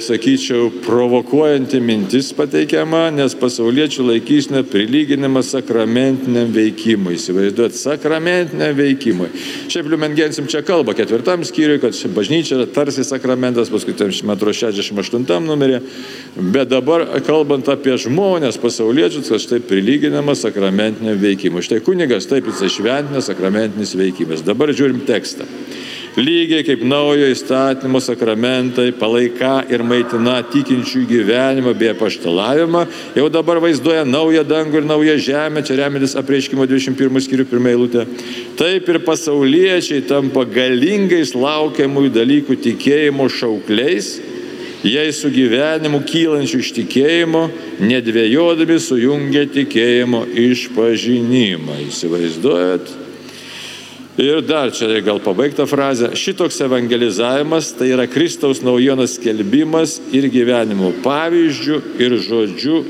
sakyčiau, 0.00 0.70
provokuojanti 0.84 1.80
mintis 1.84 2.30
pateikiama, 2.32 3.10
nes 3.12 3.34
pasauliečių 3.36 4.06
laikysnė 4.08 4.62
prilyginimas 4.70 5.50
sakramentiniam 5.52 6.48
veikimui. 6.54 7.18
Įsivaizduot, 7.18 7.76
sakramentiniam 7.76 8.72
veikimui. 8.78 9.28
Šiaip 9.68 9.90
Liumengensim 9.92 10.48
čia 10.48 10.62
kalba 10.64 10.94
ketvirtam 10.96 11.44
skyriui, 11.44 11.80
kad 11.82 11.98
bažnyčia 12.16 12.56
yra 12.56 12.68
tarsi 12.72 13.04
sakramentas, 13.04 13.68
paskui 13.72 13.96
metro 14.24 14.54
68 14.56 15.44
numerė, 15.44 15.82
bet 16.40 16.72
dabar 16.72 17.04
kalbant 17.26 17.68
apie 17.68 17.98
žmonės, 18.00 18.56
pasauliečius, 18.60 19.28
kad 19.28 19.44
štai 19.44 19.60
prilyginamas 19.60 20.46
sakramentiniam 20.46 21.20
veikimui. 21.20 21.64
Štai 21.66 21.82
kunigas 21.84 22.30
taip 22.30 22.48
jis 22.48 22.64
išventina 22.70 23.20
sakramentinis 23.20 23.92
veikimas. 23.98 24.46
Dabar 24.46 24.72
žiūrim 24.72 25.04
tekstą 25.04 25.48
lygiai 26.18 26.64
kaip 26.66 26.82
naujo 26.82 27.28
įstatymo 27.30 28.00
sakramentai 28.02 28.90
palaika 28.98 29.60
ir 29.70 29.84
maitina 29.86 30.40
tikinčių 30.50 31.04
gyvenimą 31.10 31.74
bei 31.78 31.92
apaštalavimą, 31.92 32.84
jau 33.18 33.28
dabar 33.30 33.60
vaizduoja 33.62 34.04
naują 34.08 34.42
dangų 34.48 34.80
ir 34.80 34.88
naują 34.88 35.16
žemę, 35.22 35.62
čia 35.66 35.78
remiantis 35.78 36.16
apreiškimo 36.18 36.66
21 36.66 37.26
skyrių 37.26 37.46
pirmą 37.50 37.74
eilutę. 37.74 38.06
Taip 38.58 38.88
ir 38.90 39.00
pasauliečiai 39.06 40.02
tampa 40.08 40.44
galingais 40.48 41.34
laukiamųjų 41.36 42.14
dalykų 42.16 42.58
tikėjimo 42.66 43.28
šaukliais, 43.30 44.16
jei 44.82 45.12
su 45.12 45.30
gyvenimu 45.30 46.02
kylančiu 46.08 46.62
iš 46.64 46.72
tikėjimo, 46.80 47.44
nedvėjodami 47.84 48.80
sujungia 48.82 49.44
tikėjimo 49.52 50.24
išpažinimą. 50.48 51.78
Įsivaizduojat? 51.86 53.09
Ir 54.18 54.40
dar 54.42 54.72
čia 54.74 54.98
gal 55.06 55.20
pabaigta 55.22 55.68
frazė. 55.70 56.10
Šitoks 56.18 56.58
evangelizavimas 56.66 57.70
tai 57.78 57.92
yra 57.94 58.08
Kristaus 58.10 58.58
naujienos 58.64 59.14
skelbimas 59.20 60.00
ir 60.10 60.26
gyvenimo 60.32 60.90
pavyzdžių 61.04 61.78
ir 62.02 62.16
žodžių 62.26 62.80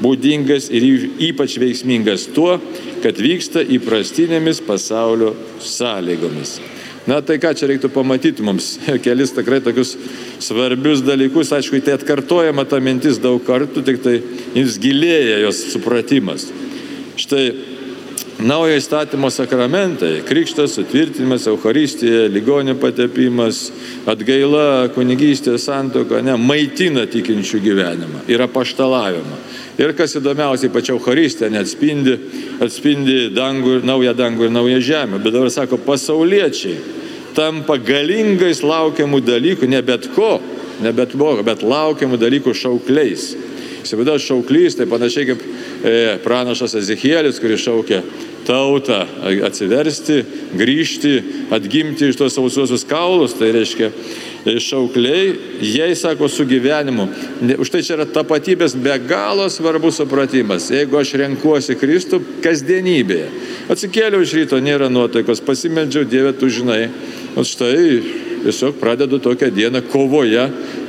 būdingas 0.00 0.70
ir 0.72 0.86
ypač 1.28 1.58
veiksmingas 1.60 2.24
tuo, 2.32 2.56
kad 3.04 3.20
vyksta 3.20 3.60
įprastinėmis 3.76 4.62
pasaulio 4.64 5.34
sąlygomis. 5.60 6.56
Na 7.08 7.20
tai 7.24 7.38
ką 7.40 7.52
čia 7.56 7.68
reiktų 7.70 7.90
pamatyti 7.92 8.44
mums, 8.44 8.74
kelis 9.04 9.34
tikrai 9.36 9.60
tokius 9.64 9.94
svarbius 10.40 11.04
dalykus, 11.04 11.52
aišku, 11.56 11.80
tai 11.84 11.98
atkartojama 11.98 12.64
ta 12.68 12.80
mintis 12.80 13.20
daug 13.20 13.40
kartų, 13.44 13.84
tik 13.84 14.00
tai 14.04 14.16
jis 14.56 14.80
gilėja 14.80 15.40
jos 15.44 15.60
supratimas. 15.74 16.48
Štai 17.20 17.50
naujo 18.40 18.76
įstatymo 18.76 19.30
sakramentai- 19.30 20.22
krikštas, 20.28 20.74
sutvirtinimas, 20.74 21.46
Euharistija, 21.46 22.28
ligonių 22.28 22.74
patepimas, 22.80 23.70
atgaila, 24.06 24.88
kunigystė, 24.94 25.58
santoka, 25.58 26.22
ne, 26.22 26.36
maitina 26.36 27.06
tikinčių 27.06 27.60
gyvenimą, 27.60 28.24
yra 28.28 28.48
paštalavimą. 28.48 29.36
Ir 29.78 29.92
kas 29.92 30.14
įdomiausia, 30.16 30.68
ypač 30.68 30.90
Euharistė 30.90 31.50
neatspindi, 31.50 32.18
atspindi 32.60 33.30
dangų 33.32 33.76
ir 33.78 33.82
naują 33.82 34.14
dangų 34.14 34.44
ir 34.44 34.50
naują 34.50 34.80
žemę. 34.80 35.22
Bet 35.22 35.32
dabar 35.32 35.50
sako, 35.50 35.78
pasauliečiai 35.78 36.76
tampa 37.34 37.78
galingais 37.78 38.62
laukiamų 38.62 39.20
dalykų, 39.20 39.68
ne 39.68 39.80
bet 39.82 40.08
ko, 40.14 40.40
ne 40.82 40.92
bet 40.92 41.14
blogo, 41.16 41.42
bet 41.42 41.62
laukiamų 41.62 42.18
dalykų 42.20 42.54
šaukliais. 42.54 43.36
Įsivaizduoju, 43.84 44.24
šauklys, 44.24 44.76
tai 44.78 44.86
panašiai 44.90 45.30
kaip 45.30 45.44
e, 45.44 45.94
pranašas 46.24 46.76
Ezekielis, 46.80 47.40
kuris 47.40 47.62
šaukia 47.64 48.02
tautą 48.46 49.04
atsiversti, 49.46 50.22
grįžti, 50.58 51.12
atgimti 51.54 52.10
iš 52.10 52.18
tos 52.20 52.36
sausuosius 52.36 52.86
kaulus, 52.88 53.34
tai 53.38 53.52
reiškia 53.54 53.90
e, 53.90 54.56
šaukliai, 54.62 55.34
jie 55.64 55.88
sako 55.98 56.28
su 56.32 56.46
gyvenimu. 56.48 57.08
Už 57.60 57.72
tai 57.72 57.82
čia 57.86 57.96
yra 57.98 58.08
tapatybės 58.08 58.76
be 58.80 58.96
galo 59.08 59.48
svarbus 59.52 60.00
supratimas. 60.00 60.70
Jeigu 60.72 61.00
aš 61.00 61.14
renkuosi 61.20 61.78
Kristų 61.80 62.22
kasdienybėje, 62.44 63.28
atsikėliau 63.72 64.24
iš 64.24 64.34
ryto, 64.38 64.60
nėra 64.62 64.90
nuotaikos, 64.92 65.44
pasimeldžiau 65.46 66.08
Dievę, 66.08 66.34
tu 66.36 66.50
žinai, 66.52 66.88
o 67.38 67.46
štai 67.46 68.29
tiesiog 68.44 68.78
pradedu 68.80 69.18
tokią 69.20 69.50
dieną 69.54 69.82
kovoje, 69.92 70.46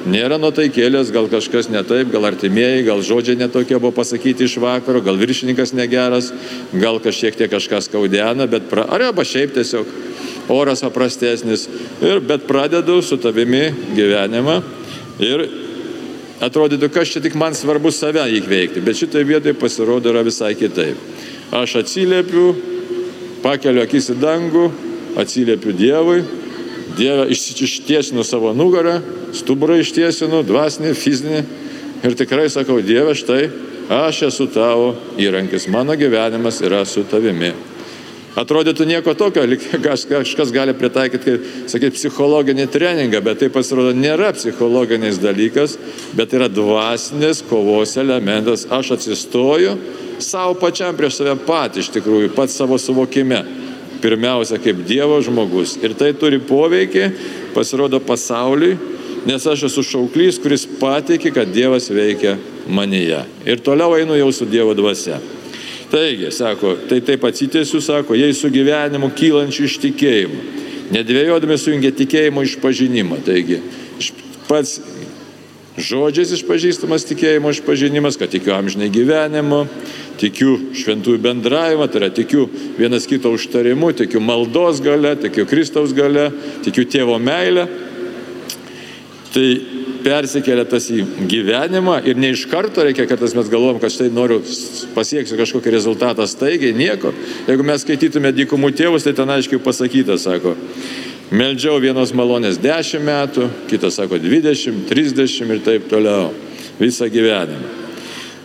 nėra 0.10 0.38
nuotaikėlės, 0.41 1.12
gal 1.13 1.27
kažkas 1.31 1.70
ne 1.72 1.84
taip, 1.88 2.12
gal 2.13 2.25
artimieji, 2.29 2.86
gal 2.88 3.03
žodžiai 3.05 3.39
netokie 3.39 3.77
buvo 3.77 3.91
pasakyti 3.96 4.48
iš 4.48 4.58
vakaro, 4.63 5.01
gal 5.03 5.20
viršininkas 5.20 5.75
negeras, 5.77 6.31
gal 6.74 7.01
kažkiek 7.03 7.38
tiek 7.38 7.51
kažkas 7.51 7.89
skaudena, 7.89 8.48
bet 8.48 8.70
pra... 8.72 8.88
arba 8.88 9.25
šiaip 9.27 9.53
tiesiog 9.58 9.89
oras 10.51 10.84
paprastesnis, 10.86 11.67
ir, 12.01 12.24
bet 12.24 12.48
pradedu 12.48 13.01
su 13.05 13.20
tavimi 13.22 13.67
gyvenimą 13.96 14.62
ir 15.22 15.46
atrodytų, 16.41 16.89
kas 16.89 17.13
čia 17.13 17.22
tik 17.22 17.38
man 17.38 17.55
svarbu 17.58 17.91
save 17.93 18.24
įveikti, 18.39 18.81
bet 18.84 18.98
šitoje 18.98 19.27
vietoje 19.27 19.53
pasirodo 19.60 20.10
yra 20.10 20.24
visai 20.25 20.55
kitaip. 20.58 20.98
Aš 21.51 21.81
atsiliepiu, 21.84 22.53
pakeliu 23.43 23.84
akis 23.84 24.10
į 24.13 24.17
dangų, 24.22 24.70
atsiliepiu 25.20 25.75
Dievui, 25.75 26.22
Dieve 26.98 27.27
ištiesinu 27.31 28.24
savo 28.24 28.53
nugarą, 28.53 29.00
stuburą 29.33 29.79
ištiesinu, 29.81 30.43
dvasinį, 30.48 30.93
fizinį 30.98 31.41
ir 32.03 32.15
tikrai 32.19 32.50
sakau, 32.51 32.81
Dieve, 32.83 33.15
štai 33.15 33.45
aš 33.91 34.25
esu 34.29 34.48
tavo 34.51 34.95
įrankis, 35.19 35.67
mano 35.71 35.95
gyvenimas 36.00 36.62
yra 36.63 36.83
su 36.88 37.03
tavimi. 37.07 37.53
Atrodytų 38.31 38.86
nieko 38.88 39.12
tokio, 39.19 39.43
kažkas 39.83 40.53
gali 40.55 40.71
pritaikyti, 40.77 41.24
kaip, 41.25 41.48
sakyti, 41.67 41.98
psichologinį 41.98 42.69
treningą, 42.71 43.19
bet 43.25 43.41
tai 43.43 43.50
pasirodo 43.51 43.91
nėra 43.91 44.29
psichologinis 44.38 45.19
dalykas, 45.19 45.75
bet 46.15 46.31
yra 46.38 46.48
dvasinės 46.48 47.43
kovos 47.50 47.98
elementas. 48.00 48.63
Aš 48.71 48.93
atsistoju 48.95 49.75
savo 50.24 50.55
pačiam 50.62 50.95
prieš 50.95 51.19
save 51.19 51.36
patį 51.43 51.83
iš 51.83 51.91
tikrųjų, 51.98 52.31
pats 52.38 52.55
savo 52.55 52.79
suvokime 52.79 53.41
pirmiausia 54.01 54.60
kaip 54.62 54.81
Dievo 54.88 55.20
žmogus. 55.24 55.77
Ir 55.84 55.96
tai 55.98 56.12
turi 56.17 56.39
poveikį, 56.43 57.10
pasirodo 57.55 58.01
pasauliui, 58.03 58.77
nes 59.27 59.46
aš 59.48 59.67
esu 59.70 59.84
šauklys, 59.86 60.39
kuris 60.41 60.65
patikė, 60.79 61.34
kad 61.36 61.51
Dievas 61.53 61.89
veikia 61.93 62.38
manyje. 62.70 63.22
Ir 63.46 63.62
toliau 63.63 63.96
einu 63.98 64.17
jau 64.20 64.31
su 64.36 64.50
Dievo 64.50 64.74
dvasia. 64.77 65.20
Taigi, 65.91 66.29
sako, 66.31 66.77
tai 66.88 67.01
taip 67.03 67.25
atsitėsiu, 67.27 67.81
sako, 67.84 68.15
jei 68.15 68.31
su 68.36 68.48
gyvenimu 68.51 69.12
kylančiu 69.17 69.67
iš 69.67 69.75
tikėjimo. 69.84 70.46
Nedvėjodami 70.91 71.58
sujungia 71.60 71.91
tikėjimo 71.96 72.43
išpažinimą. 72.48 73.20
Taigi, 73.27 73.60
pats 74.48 74.79
žodžiais 75.83 76.31
išpažįstamas 76.38 77.05
tikėjimo 77.09 77.51
išpažinimas, 77.53 78.17
kad 78.19 78.31
tikiu 78.31 78.53
amžinai 78.55 78.91
gyvenimu, 78.93 79.65
tikiu 80.21 80.55
šventųjų 80.77 81.21
bendravimą, 81.23 81.88
tai 81.91 82.03
yra 82.03 82.11
tikiu 82.13 82.47
vienas 82.77 83.07
kito 83.09 83.33
užtarimu, 83.33 83.91
tikiu 83.97 84.21
maldos 84.23 84.81
gale, 84.85 85.15
tikiu 85.19 85.47
Kristaus 85.50 85.95
gale, 85.97 86.29
tikiu 86.65 86.85
tėvo 86.85 87.17
meilę. 87.21 87.67
Tai 89.31 89.48
persikelia 90.03 90.65
tas 90.67 90.89
į 90.91 91.03
gyvenimą 91.29 92.00
ir 92.09 92.17
ne 92.20 92.31
iš 92.33 92.48
karto 92.51 92.83
reikia, 92.85 93.05
kad 93.09 93.22
mes 93.22 93.51
galvom, 93.51 93.79
kad 93.81 93.94
štai 93.94 94.09
noriu 94.13 94.41
pasieksiu 94.96 95.37
kažkokį 95.39 95.74
rezultatą 95.75 96.27
staigiai, 96.27 96.74
nieko. 96.75 97.13
Jeigu 97.48 97.65
mes 97.67 97.85
skaitytume 97.85 98.33
dykumų 98.35 98.74
tėvus, 98.77 99.05
tai 99.05 99.15
ten 99.17 99.31
aiškiai 99.31 99.61
pasakyta, 99.63 100.17
sako, 100.22 100.55
meldžiau 101.31 101.79
vienos 101.79 102.11
malonės 102.15 102.59
10 102.61 103.03
metų, 103.07 103.48
kitas 103.72 103.98
sako 104.00 104.20
20, 104.20 104.83
30 104.89 105.53
ir 105.55 105.61
taip 105.63 105.87
toliau 105.91 106.31
visą 106.79 107.07
gyvenimą. 107.11 107.77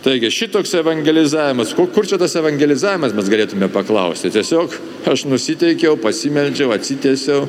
Taigi 0.07 0.29
šitoks 0.31 0.71
evangelizavimas, 0.79 1.73
kur, 1.75 1.89
kur 1.91 2.07
čia 2.07 2.19
tas 2.21 2.35
evangelizavimas 2.39 3.15
mes 3.17 3.27
galėtume 3.27 3.67
paklausti. 3.73 4.31
Tiesiog 4.31 4.75
aš 5.09 5.25
nusiteikiau, 5.27 5.97
pasimeldžiau, 5.99 6.69
atsitėsiau, 6.71 7.43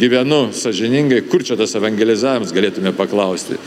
gyvenu 0.00 0.40
sažiningai, 0.56 1.20
kur 1.30 1.44
čia 1.46 1.54
tas 1.60 1.76
evangelizavimas 1.78 2.54
galėtume 2.56 2.90
paklausti. 2.98 3.60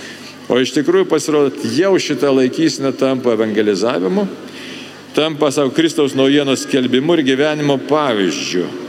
O 0.51 0.59
iš 0.59 0.73
tikrųjų 0.75 1.07
pasirodo, 1.07 1.53
jau 1.77 1.93
šitą 1.95 2.33
laikysinę 2.35 2.91
tampa 2.99 3.37
evangelizavimu, 3.37 4.27
tampa 5.15 5.53
savo 5.55 5.71
Kristaus 5.71 6.17
naujienos 6.19 6.65
skelbimu 6.67 7.15
ir 7.15 7.27
gyvenimo 7.31 7.79
pavyzdžiu. 7.87 8.82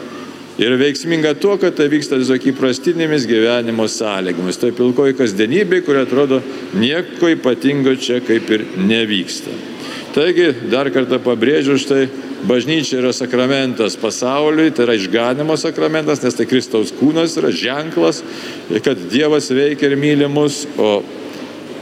Ir 0.55 0.77
veiksminga 0.79 1.33
tuo, 1.43 1.57
kad 1.59 1.75
tai 1.75 1.89
vyksta 1.91 2.15
tiesiog 2.21 2.45
įprastinėmis 2.53 3.25
gyvenimo 3.27 3.89
sąlygomis. 3.91 4.61
Tai 4.63 4.71
pilkoji 4.77 5.17
kasdienybė, 5.19 5.81
kuri 5.83 6.05
atrodo 6.05 6.39
nieko 6.79 7.33
ypatingo 7.35 7.97
čia 7.99 8.21
kaip 8.23 8.53
ir 8.55 8.63
nevyksta. 8.79 9.51
Taigi, 10.15 10.53
dar 10.71 10.93
kartą 10.95 11.19
pabrėžiu, 11.19 11.75
štai 11.83 12.05
bažnyčia 12.47 13.01
yra 13.01 13.11
sakramentas 13.11 13.99
pasauliui, 13.99 14.71
tai 14.71 14.87
yra 14.87 14.95
išganimo 14.95 15.59
sakramentas, 15.59 16.23
nes 16.23 16.39
tai 16.39 16.47
Kristaus 16.47 16.95
kūnas 16.95 17.35
yra 17.41 17.51
ženklas, 17.51 18.23
kad 18.85 19.09
Dievas 19.11 19.51
veikia 19.51 19.91
ir 19.91 19.99
myli 19.99 20.31
mus, 20.31 20.69
o 20.79 21.01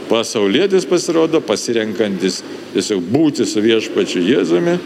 pasaulietis 0.09 0.89
pasirodo 0.89 1.45
pasirenkantis 1.45 2.41
tiesiog 2.73 3.05
būti 3.13 3.45
su 3.45 3.61
viešpačiu 3.61 4.25
Jėzumi, 4.25 4.79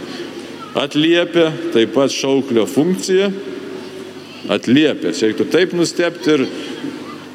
atliepia 0.76 1.54
taip 1.72 1.96
pat 1.96 2.12
šauklio 2.12 2.68
funkciją 2.68 3.32
atliepia. 4.52 5.14
Čia 5.14 5.32
reiktų 5.32 5.48
taip 5.52 5.74
nustepti 5.78 6.36
ir 6.36 6.46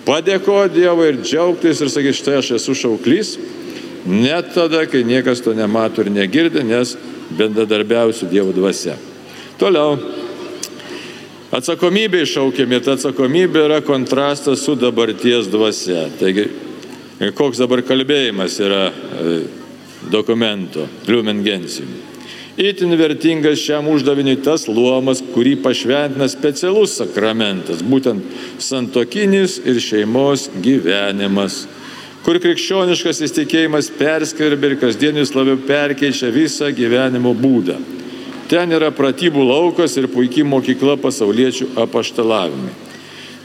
padėkoti 0.06 0.80
Dievui 0.80 1.10
ir 1.12 1.20
džiaugtis 1.22 1.82
ir 1.82 1.92
sakyti, 1.92 2.18
štai 2.18 2.38
aš 2.40 2.54
esu 2.58 2.76
šauklys, 2.78 3.36
net 4.08 4.52
tada, 4.56 4.84
kai 4.90 5.04
niekas 5.06 5.42
to 5.44 5.54
nemato 5.54 6.02
ir 6.02 6.10
negirdi, 6.14 6.64
nes 6.66 6.96
bendradarbiausiu 7.38 8.30
Dievo 8.30 8.54
dvasia. 8.56 8.96
Toliau. 9.60 9.96
Atsakomybė 11.52 12.22
iššaukiami 12.24 12.78
ta 12.80 12.94
atsakomybė 12.96 13.66
yra 13.66 13.80
kontrastas 13.84 14.62
su 14.64 14.72
dabarties 14.80 15.50
dvasia. 15.52 16.06
Taigi, 16.16 16.46
koks 17.36 17.60
dabar 17.60 17.82
kalbėjimas 17.84 18.56
yra 18.64 18.86
e, 18.88 19.34
dokumento, 20.10 20.88
Lumen 21.12 21.44
Gentium. 21.44 21.92
Įtin 22.60 22.92
vertingas 23.00 23.62
šiam 23.64 23.86
uždaviniui 23.88 24.42
tas 24.44 24.66
luomas, 24.68 25.22
kurį 25.32 25.54
pašventina 25.64 26.26
specialus 26.28 26.98
sakramentas, 26.98 27.80
būtent 27.80 28.26
santokinis 28.60 29.56
ir 29.64 29.80
šeimos 29.80 30.50
gyvenimas, 30.60 31.62
kur 32.26 32.36
krikščioniškas 32.42 33.22
įstikėjimas 33.24 33.88
perskverbia 33.96 34.74
ir 34.74 34.76
kasdienis 34.82 35.32
labiau 35.32 35.56
perkeičia 35.64 36.28
visą 36.34 36.68
gyvenimo 36.76 37.32
būdą. 37.32 37.78
Ten 38.52 38.76
yra 38.76 38.92
pratybų 38.92 39.46
laukas 39.48 39.96
ir 39.96 40.10
puikiai 40.12 40.44
mokykla 40.44 40.98
pasauliečių 41.00 41.70
apaštalavimai. 41.86 42.74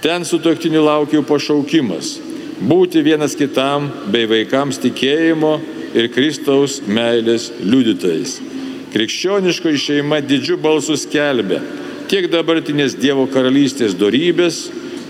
Ten 0.03 0.27
su 0.27 0.41
toktiniu 0.43 0.83
laukia 0.83 1.23
pašaukimas- 1.23 2.19
būti 2.71 2.99
vienas 3.07 3.39
kitam 3.39 3.87
bei 4.11 4.27
vaikams 4.27 4.83
tikėjimo 4.83 5.61
ir 5.95 6.09
Kristaus 6.09 6.81
meilės 6.83 7.51
liudytojais. 7.63 8.56
Krikščioniškoji 8.93 9.83
šeima 9.83 10.21
didžiu 10.23 10.57
balsu 10.61 10.95
skelbia 10.97 11.59
tiek 12.07 12.29
dabartinės 12.31 12.95
Dievo 12.95 13.25
karalystės 13.27 13.95
darybės, 13.99 14.67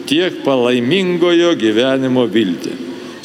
tiek 0.09 0.41
palaimingojo 0.45 1.53
gyvenimo 1.59 2.25
viltį. 2.31 2.73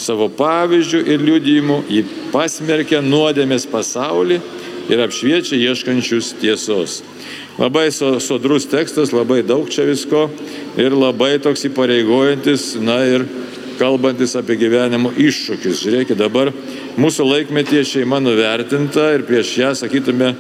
Savo 0.03 0.29
pavyzdžių 0.35 1.01
ir 1.15 1.23
liudijimų 1.23 1.79
jį 1.93 2.03
pasmerkia 2.33 3.01
nuodėmės 3.05 3.69
pasaulį 3.71 4.41
ir 4.91 5.03
apšviečia 5.05 5.61
ieškančius 5.61 6.33
tiesos. 6.41 7.01
Labai 7.61 7.87
sodrus 7.93 8.67
tekstas, 8.69 9.13
labai 9.15 9.43
daug 9.47 9.69
čia 9.71 9.87
visko 9.87 10.27
ir 10.81 10.97
labai 10.97 11.37
toks 11.43 11.69
įpareigojantis, 11.69 12.73
na 12.83 12.99
ir 13.07 13.27
kalbantis 13.79 14.35
apie 14.39 14.57
gyvenimo 14.61 15.13
iššūkius. 15.17 15.83
Žiūrėkit, 15.85 16.19
dabar 16.21 16.53
mūsų 17.01 17.29
laikmetyje 17.29 17.85
šeima 17.97 18.21
nuvertinta 18.23 19.11
ir 19.17 19.27
prieš 19.29 19.55
ją, 19.61 19.71
sakytume, 19.83 20.33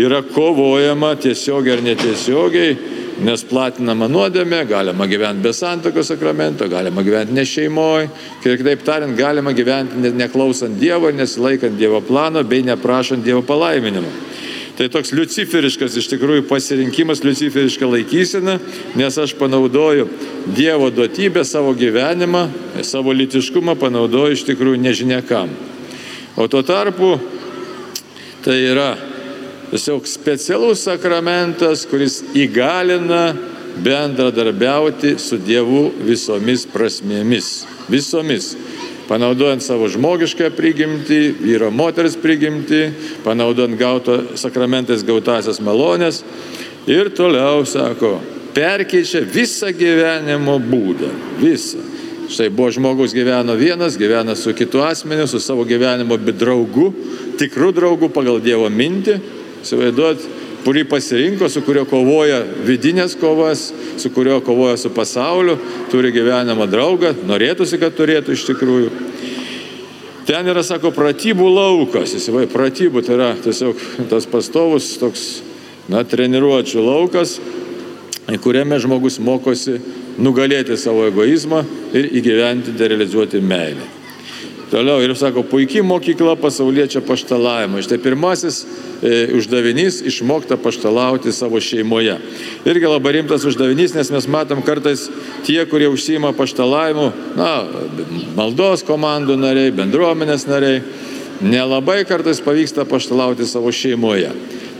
yra 0.00 0.22
kovojama 0.22 1.14
tiesiogiai 1.20 1.76
ar 1.76 1.84
netiesiogiai, 1.84 2.76
nes 3.20 3.44
platinama 3.44 4.08
nuodėmė, 4.08 4.62
galima 4.70 5.06
gyventi 5.10 5.44
be 5.44 5.52
santokos 5.56 6.08
sakramento, 6.12 6.68
galima 6.72 7.04
gyventi 7.04 7.36
ne 7.36 7.44
šeimoje, 7.44 8.08
kitaip 8.44 8.84
tariant, 8.86 9.16
galima 9.18 9.52
gyventi 9.56 10.12
neklausant 10.16 10.78
Dievo, 10.80 11.12
nesilaikant 11.12 11.76
Dievo 11.78 12.00
plano 12.00 12.44
bei 12.44 12.64
neprašant 12.64 13.24
Dievo 13.26 13.44
palaiminimo. 13.44 14.29
Tai 14.80 14.86
toks 14.88 15.10
luciferiškas 15.12 15.92
iš 16.00 16.06
tikrųjų 16.08 16.46
pasirinkimas, 16.48 17.20
luciferiška 17.20 17.84
laikysena, 17.84 18.54
nes 18.96 19.18
aš 19.20 19.34
panaudoju 19.36 20.06
Dievo 20.56 20.86
duotybę 20.88 21.42
savo 21.44 21.74
gyvenimą, 21.76 22.46
savo 22.88 23.12
litiškumą 23.12 23.74
panaudoju 23.76 24.38
iš 24.38 24.46
tikrųjų 24.48 24.80
nežinia 24.80 25.18
kam. 25.28 25.52
O 26.32 26.48
tuo 26.48 26.62
tarpu 26.64 27.10
tai 28.40 28.56
yra 28.70 28.94
tiesiog 29.68 30.08
specialus 30.08 30.86
sakramentas, 30.88 31.84
kuris 31.84 32.22
įgalina 32.32 33.34
bendradarbiauti 33.84 35.18
su 35.20 35.36
Dievu 35.44 35.90
visomis 36.08 36.64
prasmėmis. 36.72 37.52
Visomis. 37.92 38.54
Panaudojant 39.10 39.62
savo 39.64 39.88
žmogišką 39.90 40.52
prigimtį, 40.54 41.20
vyro 41.42 41.72
moters 41.74 42.14
prigimtį, 42.20 42.82
panaudojant 43.24 43.74
gauto 43.80 44.18
sakramentais 44.38 45.02
gautasias 45.06 45.58
malonės. 45.66 46.22
Ir 46.86 47.10
toliau, 47.14 47.64
sako, 47.66 48.20
perkeičia 48.54 49.24
visą 49.26 49.72
gyvenimo 49.74 50.60
būdą. 50.62 51.10
Visą. 51.42 51.82
Štai 52.30 52.46
buvo 52.54 52.70
žmogus 52.70 53.10
gyveno 53.10 53.56
vienas, 53.58 53.98
gyvena 53.98 54.36
su 54.38 54.54
kitu 54.54 54.84
asmeniu, 54.86 55.26
su 55.26 55.42
savo 55.42 55.66
gyvenimo 55.66 56.14
draugu, 56.30 56.92
tikru 57.42 57.72
draugu 57.74 58.12
pagal 58.14 58.38
Dievo 58.38 58.70
mintį 58.70 59.18
Įsivaizduot, 59.60 60.22
kurį 60.64 60.84
pasirinko, 60.88 61.48
su 61.48 61.62
kurio 61.64 61.84
kovoja 61.88 62.40
vidinės 62.66 63.16
kovas, 63.20 63.70
su 64.00 64.10
kurio 64.14 64.40
kovoja 64.44 64.76
su 64.80 64.90
pasauliu, 64.94 65.56
turi 65.92 66.12
gyvenamą 66.14 66.66
draugą, 66.70 67.14
norėtųsi, 67.28 67.80
kad 67.80 67.96
turėtų 67.96 68.36
iš 68.36 68.46
tikrųjų. 68.50 68.90
Ten 70.28 70.46
yra, 70.46 70.62
sako, 70.62 70.92
pratybų 70.94 71.48
laukas, 71.50 72.12
įsivai, 72.18 72.44
pratybų 72.50 73.02
tai 73.06 73.16
yra 73.16 73.30
tiesiog 73.42 73.80
tas 74.12 74.28
pastovus 74.30 74.92
toks, 75.00 75.24
na, 75.90 76.04
treniruočių 76.06 76.84
laukas, 76.84 77.38
kuriame 78.44 78.78
žmogus 78.78 79.18
mokosi 79.18 79.80
nugalėti 80.20 80.76
savo 80.78 81.08
egoizmą 81.08 81.64
ir 81.96 82.12
įgyventi, 82.20 82.76
realizuoti 82.78 83.40
meilę. 83.42 83.99
Toliau 84.70 85.02
ir 85.02 85.10
sako, 85.18 85.42
puikiai 85.42 85.82
mokykla 85.82 86.36
pasauliečio 86.38 87.00
paštalavimo. 87.02 87.80
Štai 87.82 87.98
pirmasis 87.98 88.62
e, 89.02 89.26
uždavinys- 89.34 89.98
išmokta 90.10 90.56
paštalauti 90.56 91.32
savo 91.32 91.58
šeimoje. 91.60 92.14
Irgi 92.64 92.86
labai 92.86 93.12
rimtas 93.12 93.44
uždavinys, 93.44 93.94
nes 93.94 94.10
mes 94.10 94.28
matom 94.28 94.62
kartais 94.62 95.08
tie, 95.46 95.66
kurie 95.66 95.88
užsima 95.90 96.30
paštalavimu, 96.32 97.12
na, 97.36 97.64
maldos 98.36 98.86
komandų 98.86 99.34
nariai, 99.36 99.74
bendruomenės 99.74 100.46
nariai, 100.46 100.82
nelabai 101.42 102.04
kartais 102.04 102.40
pavyksta 102.40 102.84
paštalauti 102.84 103.46
savo 103.46 103.72
šeimoje. 103.74 104.30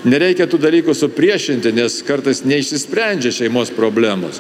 Nereikia 0.04 0.46
tų 0.46 0.56
dalykų 0.62 0.94
supriešinti, 0.94 1.74
nes 1.76 1.98
kartais 2.06 2.44
neišsisprendžia 2.46 3.34
šeimos 3.36 3.74
problemos. 3.74 4.38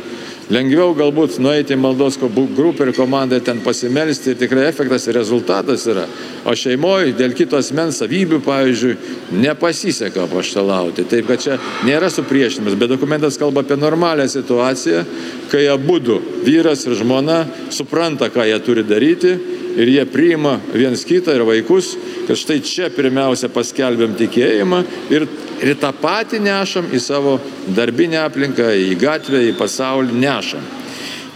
Lengviau 0.50 0.96
galbūt 0.98 1.36
nueiti 1.38 1.76
į 1.76 1.78
maldos 1.78 2.16
grupę 2.18 2.82
ir 2.82 2.90
komandą 2.96 3.38
ten 3.44 3.60
pasimelsti 3.62 4.32
ir 4.32 4.38
tikrai 4.40 4.64
efektas 4.66 5.06
ir 5.06 5.14
rezultatas 5.14 5.84
yra. 5.86 6.08
O 6.42 6.54
šeimoje 6.58 7.12
dėl 7.14 7.36
kito 7.38 7.58
asmens 7.60 8.00
savybių, 8.02 8.40
pavyzdžiui, 8.42 8.96
nepasiseka 9.44 10.26
paštalauti. 10.32 11.06
Taip, 11.06 11.28
kad 11.30 11.44
čia 11.44 11.60
nėra 11.86 12.10
supriešinimas, 12.10 12.74
bet 12.80 12.90
dokumentas 12.90 13.38
kalba 13.38 13.62
apie 13.62 13.78
normalią 13.78 14.26
situaciją, 14.32 15.04
kai 15.52 15.68
abu 15.70 16.00
du, 16.02 16.18
vyras 16.42 16.82
ir 16.88 16.98
žmona, 16.98 17.44
supranta, 17.70 18.26
ką 18.34 18.48
jie 18.50 18.58
turi 18.66 18.86
daryti 18.86 19.36
ir 19.76 19.92
jie 19.94 20.06
priima 20.10 20.58
viens 20.72 21.04
kitą 21.06 21.34
ir 21.36 21.44
vaikus, 21.46 21.92
kad 22.28 22.38
štai 22.38 22.60
čia 22.66 22.90
pirmiausia 22.94 23.52
paskelbėm 23.52 24.16
tikėjimą 24.18 24.82
ir 25.14 25.28
ir 25.60 25.76
tą 25.80 25.90
patį 25.96 26.40
nešam 26.44 26.88
į 26.94 27.00
savo 27.04 27.38
darbinę 27.76 28.20
aplinką, 28.24 28.70
į 28.72 28.94
gatvę, 29.00 29.42
į 29.50 29.56
pasaulį 29.58 30.16
nešam. 30.16 30.64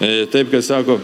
E, 0.01 0.25
taip, 0.33 0.51
kad 0.53 0.65
sako, 0.65 0.99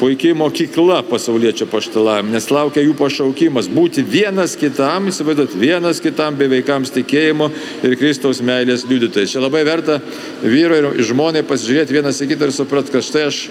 puikiai 0.00 0.32
mokykla 0.38 1.02
pasaulietčio 1.10 1.66
paštalavim, 1.68 2.30
nes 2.32 2.46
laukia 2.48 2.80
jų 2.86 2.94
pašaukimas 2.96 3.68
būti 3.68 4.04
vienas 4.06 4.54
kitam, 4.56 5.10
įsivaizduot, 5.10 5.58
vienas 5.60 6.00
kitam 6.00 6.38
bei 6.38 6.48
vaikams 6.48 6.94
tikėjimo 6.94 7.50
ir 7.84 7.98
Kristaus 8.00 8.40
meilės 8.40 8.86
liudytojai. 8.88 9.28
Čia 9.28 9.44
labai 9.44 9.60
verta 9.68 9.98
vyro 10.40 10.80
ir 10.80 11.04
žmonai 11.10 11.44
pasižiūrėti 11.44 11.98
vienas 11.98 12.22
į 12.24 12.30
kitą 12.32 12.48
ir 12.48 12.56
suprat, 12.56 12.88
kad 12.92 13.04
štai 13.04 13.26
aš, 13.28 13.42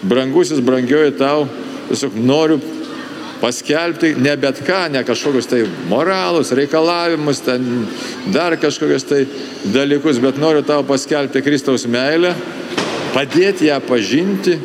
brangusis, 0.00 0.64
brangioji 0.64 1.18
tau, 1.20 1.44
tiesiog 1.90 2.16
noriu 2.24 2.62
paskelbti 3.40 4.14
ne 4.18 4.34
bet 4.40 4.62
ką, 4.66 4.88
ne 4.92 5.04
kažkokius 5.06 5.48
tai 5.50 5.62
moralus, 5.90 6.52
reikalavimus, 6.56 7.42
ten 7.46 7.86
dar 8.34 8.56
kažkokius 8.60 9.06
tai 9.08 9.22
dalykus, 9.74 10.20
bet 10.22 10.40
noriu 10.40 10.64
tau 10.66 10.84
paskelbti 10.86 11.42
Kristaus 11.46 11.86
meilę, 11.90 12.34
padėti 13.14 13.70
ją 13.70 13.78
pažinti, 13.86 14.58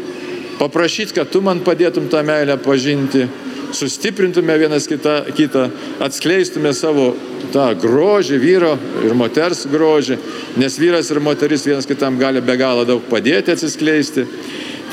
paprašyti, 0.60 1.18
kad 1.18 1.32
tu 1.34 1.42
man 1.46 1.64
padėtum 1.66 2.10
tą 2.12 2.24
meilę 2.26 2.58
pažinti, 2.62 3.28
sustiprintume 3.74 4.58
vienas 4.58 4.88
kitą, 4.88 5.24
kitą 5.34 5.68
atskleistume 6.04 6.74
savo 6.78 7.14
tą 7.54 7.72
grožį, 7.82 8.38
vyro 8.42 8.74
ir 9.06 9.16
moters 9.18 9.66
grožį, 9.70 10.18
nes 10.62 10.78
vyras 10.80 11.10
ir 11.12 11.22
moteris 11.24 11.66
vienas 11.66 11.90
kitam 11.90 12.20
gali 12.22 12.42
be 12.42 12.58
galo 12.58 12.86
daug 12.86 13.02
padėti 13.10 13.54
atsiskleisti. 13.54 14.28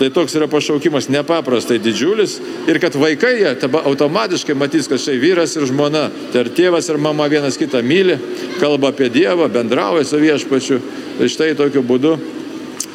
Tai 0.01 0.09
toks 0.09 0.33
yra 0.33 0.47
pašaukimas 0.49 1.11
nepaprastai 1.13 1.77
didžiulis 1.79 2.39
ir 2.73 2.79
kad 2.81 2.95
vaikai 2.97 3.35
jie 3.37 3.51
automatiškai 3.69 4.57
matys, 4.57 4.89
kad 4.89 4.97
štai 4.97 5.19
vyras 5.21 5.53
ir 5.59 5.67
žmona, 5.69 6.07
tai 6.33 6.47
ir 6.47 6.49
tėvas 6.57 6.89
ir 6.89 6.97
mama 6.97 7.27
vienas 7.29 7.61
kitą 7.61 7.83
myli, 7.85 8.17
kalba 8.63 8.95
apie 8.95 9.11
Dievą, 9.13 9.51
bendrauja 9.53 10.09
su 10.09 10.23
viešpačiu. 10.23 10.81
Tai 11.19 11.29
štai 11.29 11.51
tokiu 11.59 11.85
būdu 11.85 12.15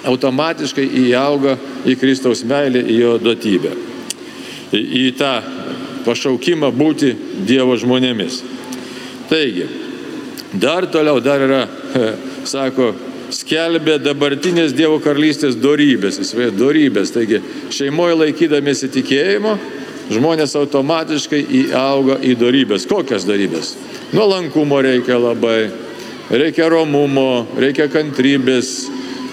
automatiškai 0.10 0.88
įauga 1.06 1.60
į 1.86 1.94
Kristaus 2.02 2.42
meilę, 2.42 2.82
į 2.82 2.98
jo 3.04 3.16
duotybę. 3.22 3.78
Į, 4.74 4.82
į 4.82 5.06
tą 5.22 5.36
pašaukimą 6.10 6.74
būti 6.74 7.14
Dievo 7.46 7.78
žmonėmis. 7.78 8.42
Taigi, 9.30 9.70
dar 10.58 10.90
toliau, 10.90 11.22
dar 11.22 11.46
yra, 11.46 11.68
sako, 12.56 12.96
skelbė 13.36 13.98
dabartinės 14.00 14.74
Dievo 14.76 15.00
karalystės 15.04 15.58
darybės, 15.60 16.20
įsivaizduoju, 16.24 16.60
darybės. 16.62 17.12
Taigi 17.16 17.42
šeimoje 17.74 18.20
laikydamėsi 18.22 18.90
tikėjimo, 18.94 19.56
žmonės 20.14 20.56
automatiškai 20.60 21.42
įauga 21.64 22.20
į 22.24 22.36
darybės. 22.40 22.88
Kokias 22.90 23.28
darybės? 23.28 23.74
Nuolankumo 24.16 24.80
reikia 24.86 25.18
labai, 25.20 25.72
reikia 26.32 26.70
romumo, 26.72 27.46
reikia 27.60 27.90
kantrybės, 27.92 28.76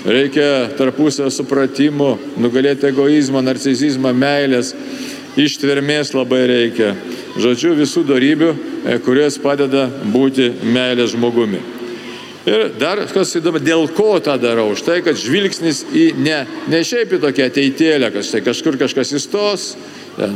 reikia 0.08 0.72
tarpusio 0.78 1.28
supratimo, 1.30 2.16
nugalėti 2.40 2.88
egoizmą, 2.90 3.44
narcisizmą, 3.44 4.14
meilės, 4.16 4.72
ištvermės 5.38 6.14
labai 6.16 6.42
reikia. 6.50 6.96
Žodžiu, 7.40 7.76
visų 7.78 8.02
darybių, 8.08 8.50
e, 8.84 8.98
kurios 9.04 9.38
padeda 9.40 9.86
būti 10.12 10.50
meilės 10.64 11.14
žmogumi. 11.14 11.62
Ir 12.42 12.72
dar 12.74 12.98
kas 13.12 13.36
įdomu, 13.38 13.60
dėl 13.62 13.86
ko 13.94 14.16
tą 14.22 14.34
darau? 14.42 14.72
Štai, 14.74 14.98
kad 15.06 15.18
žvilgsnis 15.18 15.84
į 15.94 16.08
ne, 16.18 16.40
ne 16.72 16.80
šiaip 16.82 17.14
į 17.14 17.20
tokią 17.22 17.46
ateitėlę, 17.52 18.10
kad 18.14 18.26
štai 18.26 18.42
kažkur 18.42 18.78
kažkas 18.80 19.12
įstos, 19.14 19.66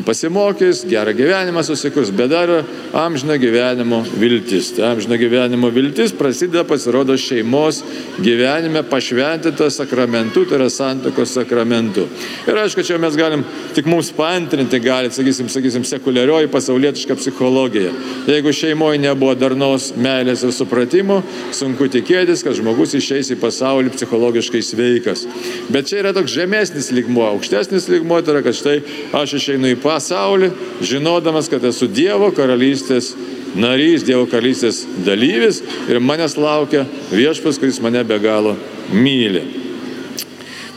pasimokys, 0.06 0.84
gerą 0.88 1.12
gyvenimą 1.12 1.62
susikurs, 1.62 2.10
bet 2.10 2.30
dar 2.30 2.48
amžino 2.96 3.36
gyvenimo 3.38 4.02
viltis. 4.20 4.72
Tai 4.76 4.92
amžino 4.92 5.18
gyvenimo 5.20 5.70
viltis 5.70 6.14
prasideda 6.16 6.64
pasirodo 6.64 7.16
šeimos 7.16 7.82
gyvenime 8.18 8.82
pašventinta 8.82 9.70
sakramentu, 9.70 10.44
tai 10.48 10.58
yra 10.58 10.70
santokos 10.70 11.34
sakramentu. 11.36 12.06
Ir 12.48 12.56
aišku, 12.62 12.84
čia 12.86 12.98
mes 12.98 13.16
galim 13.16 13.44
tik 13.76 13.86
mums 13.86 14.10
paantrinti, 14.16 14.80
gali, 14.80 15.12
sakysim, 15.12 15.50
sakysim, 15.52 15.84
sekuliarioji 15.84 16.48
pasaulietiška 16.52 17.16
psichologija. 17.20 17.92
Jeigu 18.26 18.52
šeimoje 18.56 19.02
nebuvo 19.04 19.34
darnos 19.36 19.90
meilės 19.96 20.46
ir 20.46 20.54
supratimo, 20.56 21.20
sunku 21.52 21.90
tikėtis, 21.92 22.44
kad 22.46 22.56
žmogus 22.56 22.96
išeis 22.96 23.34
į 23.34 23.38
pasaulį 23.44 23.92
psichologiškai 23.96 24.64
sveikas. 24.64 25.26
Bet 25.68 25.90
čia 25.90 26.00
yra 26.00 26.16
toks 26.16 26.32
žemesnis 26.32 26.90
lygmuo, 26.96 27.28
aukštesnis 27.34 27.90
lygmuo 27.92 28.22
tai 28.24 28.36
yra, 28.36 28.44
kad 28.46 28.56
štai 28.56 28.78
aš 29.16 29.36
išeinu 29.40 29.65
einu 29.66 29.74
į 29.74 29.82
pasaulį, 29.82 30.50
žinodamas, 30.82 31.48
kad 31.50 31.64
esu 31.64 31.88
Dievo 31.88 32.30
karalystės 32.34 33.14
narys, 33.56 34.04
Dievo 34.06 34.26
karalystės 34.30 34.84
dalyvis 35.04 35.62
ir 35.88 36.00
manęs 36.00 36.36
laukia 36.36 36.86
viešpas, 37.10 37.58
kuris 37.58 37.80
mane 37.80 38.04
be 38.04 38.18
galo 38.18 38.56
myli. 38.92 39.42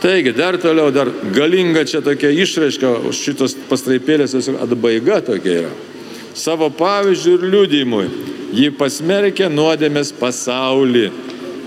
Taigi, 0.00 0.32
dar 0.32 0.56
toliau, 0.56 0.90
dar 0.90 1.10
galinga 1.34 1.84
čia 1.84 2.00
tokia 2.00 2.30
išraiška, 2.32 3.12
šitos 3.12 3.54
pastraipėlės 3.68 4.34
atbaiga 4.56 5.20
tokia 5.20 5.66
yra. 5.66 5.72
Savo 6.34 6.70
pavyzdžių 6.72 7.34
ir 7.36 7.48
liūdimui 7.52 8.06
ji 8.56 8.70
pasmerkė 8.72 9.50
nuodėmės 9.52 10.14
pasaulį. 10.16 11.10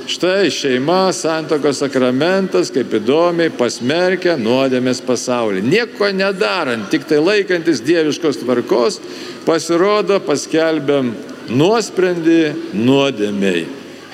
Štai 0.07 0.49
šeima, 0.51 1.13
santokos 1.15 1.77
sakramentas, 1.79 2.67
kaip 2.75 2.91
įdomiai 2.97 3.53
pasmerkia 3.55 4.33
nuodėmės 4.35 4.99
pasaulį. 5.07 5.61
Nieko 5.63 6.09
nedarant, 6.11 6.89
tik 6.91 7.05
tai 7.07 7.21
laikantis 7.23 7.79
dieviškos 7.87 8.41
tvarkos, 8.41 8.99
pasirodo 9.47 10.19
paskelbiam 10.27 11.13
nuosprendį 11.47 12.41
nuodėmiai. 12.75 13.63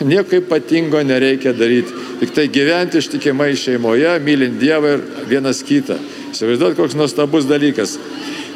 Nieko 0.06 0.38
ypatingo 0.38 1.02
nereikia 1.04 1.56
daryti, 1.58 1.92
tik 2.22 2.38
tai 2.38 2.46
gyventi 2.54 3.02
ištikimai 3.02 3.52
šeimoje, 3.58 4.14
mylint 4.24 4.62
Dievą 4.62 4.94
ir 4.96 5.04
vienas 5.28 5.64
kitą. 5.66 5.98
Įsivaizduot, 6.30 6.78
koks 6.78 6.96
nuostabus 6.96 7.50
dalykas. 7.50 7.98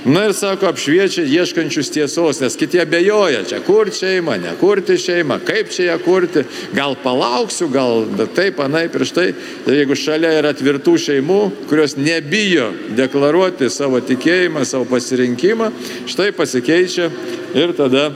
Na 0.05 0.25
ir 0.27 0.33
sako, 0.35 0.67
apšviečia 0.67 1.23
ieškančius 1.23 1.87
tiesos, 1.93 2.41
nes 2.43 2.57
kiti 2.59 2.81
abejoja, 2.81 3.45
čia 3.47 3.61
kur 3.63 3.87
šeima, 3.87 4.35
ne 4.41 4.51
kurti 4.59 4.97
šeimą, 4.99 5.37
kaip 5.47 5.71
čia 5.71 5.93
ją 5.93 5.95
kurti, 6.03 6.43
gal 6.75 6.97
palauksiu, 6.99 7.69
gal 7.71 8.03
taip, 8.35 8.59
anai 8.59 8.89
prieš 8.91 9.13
tai. 9.15 9.29
Tai 9.63 9.77
jeigu 9.77 9.95
šalia 9.95 10.33
yra 10.41 10.51
tvirtų 10.59 10.97
šeimų, 11.05 11.39
kurios 11.71 11.95
nebijo 11.95 12.73
deklaruoti 12.97 13.71
savo 13.71 14.03
tikėjimą, 14.03 14.65
savo 14.67 14.89
pasirinkimą, 14.91 15.71
štai 16.11 16.33
pasikeičia 16.35 17.07
ir 17.55 17.75
tada 17.79 18.09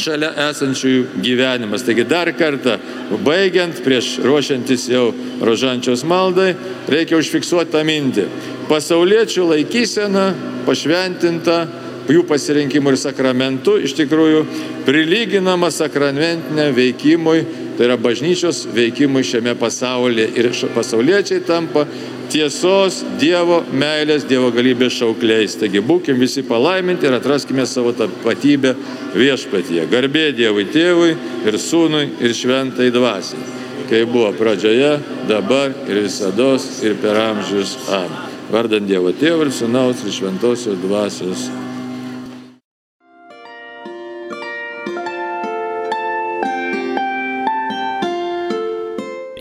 šalia 0.00 0.32
esančiųjų 0.48 1.22
gyvenimas. 1.24 1.84
Taigi 1.86 2.06
dar 2.08 2.30
kartą, 2.36 2.78
baigiant, 3.24 3.78
prieš 3.84 4.16
ruošiantis 4.24 4.88
jau 4.92 5.06
rožančios 5.44 6.04
maldai, 6.08 6.52
reikia 6.90 7.20
užfiksuoti 7.20 7.72
tą 7.74 7.84
mintį 7.86 8.28
pasauliečių 8.68 9.48
laikysena 9.50 10.28
pašventinta 10.64 11.64
jų 12.08 12.24
pasirinkimų 12.28 12.92
ir 12.92 13.00
sakramentų 13.00 13.76
iš 13.86 13.94
tikrųjų 13.98 14.42
prilyginama 14.84 15.70
sakramentinė 15.72 16.68
veikimui, 16.76 17.44
tai 17.76 17.88
yra 17.88 17.96
bažnyčios 18.00 18.64
veikimui 18.74 19.24
šiame 19.26 19.54
pasaulyje. 19.60 20.28
Ir 20.40 20.50
pasauliečiai 20.76 21.44
tampa 21.46 21.86
tiesos, 22.34 23.02
Dievo 23.20 23.60
meilės, 23.70 24.26
Dievo 24.26 24.50
galybės 24.54 24.96
šaukliais. 24.98 25.56
Taigi 25.60 25.82
būkim 25.84 26.18
visi 26.20 26.42
palaiminti 26.46 27.06
ir 27.06 27.16
atraskime 27.18 27.66
savo 27.70 27.94
tapatybę 27.96 28.74
viešpatyje. 29.14 29.86
Garbė 29.92 30.30
Dievui 30.36 30.66
Tėvui 30.74 31.14
ir 31.46 31.58
Sūnui 31.60 32.08
ir 32.20 32.34
Šventai 32.34 32.90
Dvasiai. 32.94 33.52
Kai 33.84 34.04
buvo 34.08 34.30
pradžioje, 34.34 34.96
dabar 35.28 35.74
ir 35.86 36.04
visada 36.06 36.54
ir 36.82 36.96
per 37.02 37.20
amžius. 37.20 37.76
Amen. 37.92 38.32
Vardant 38.52 38.88
Dievo 38.88 39.12
Tėvų 39.14 39.48
ir 39.48 39.52
Sūnaus 39.54 40.02
ir 40.04 40.16
Šventosios 40.16 40.80
Dvasios. 40.82 41.46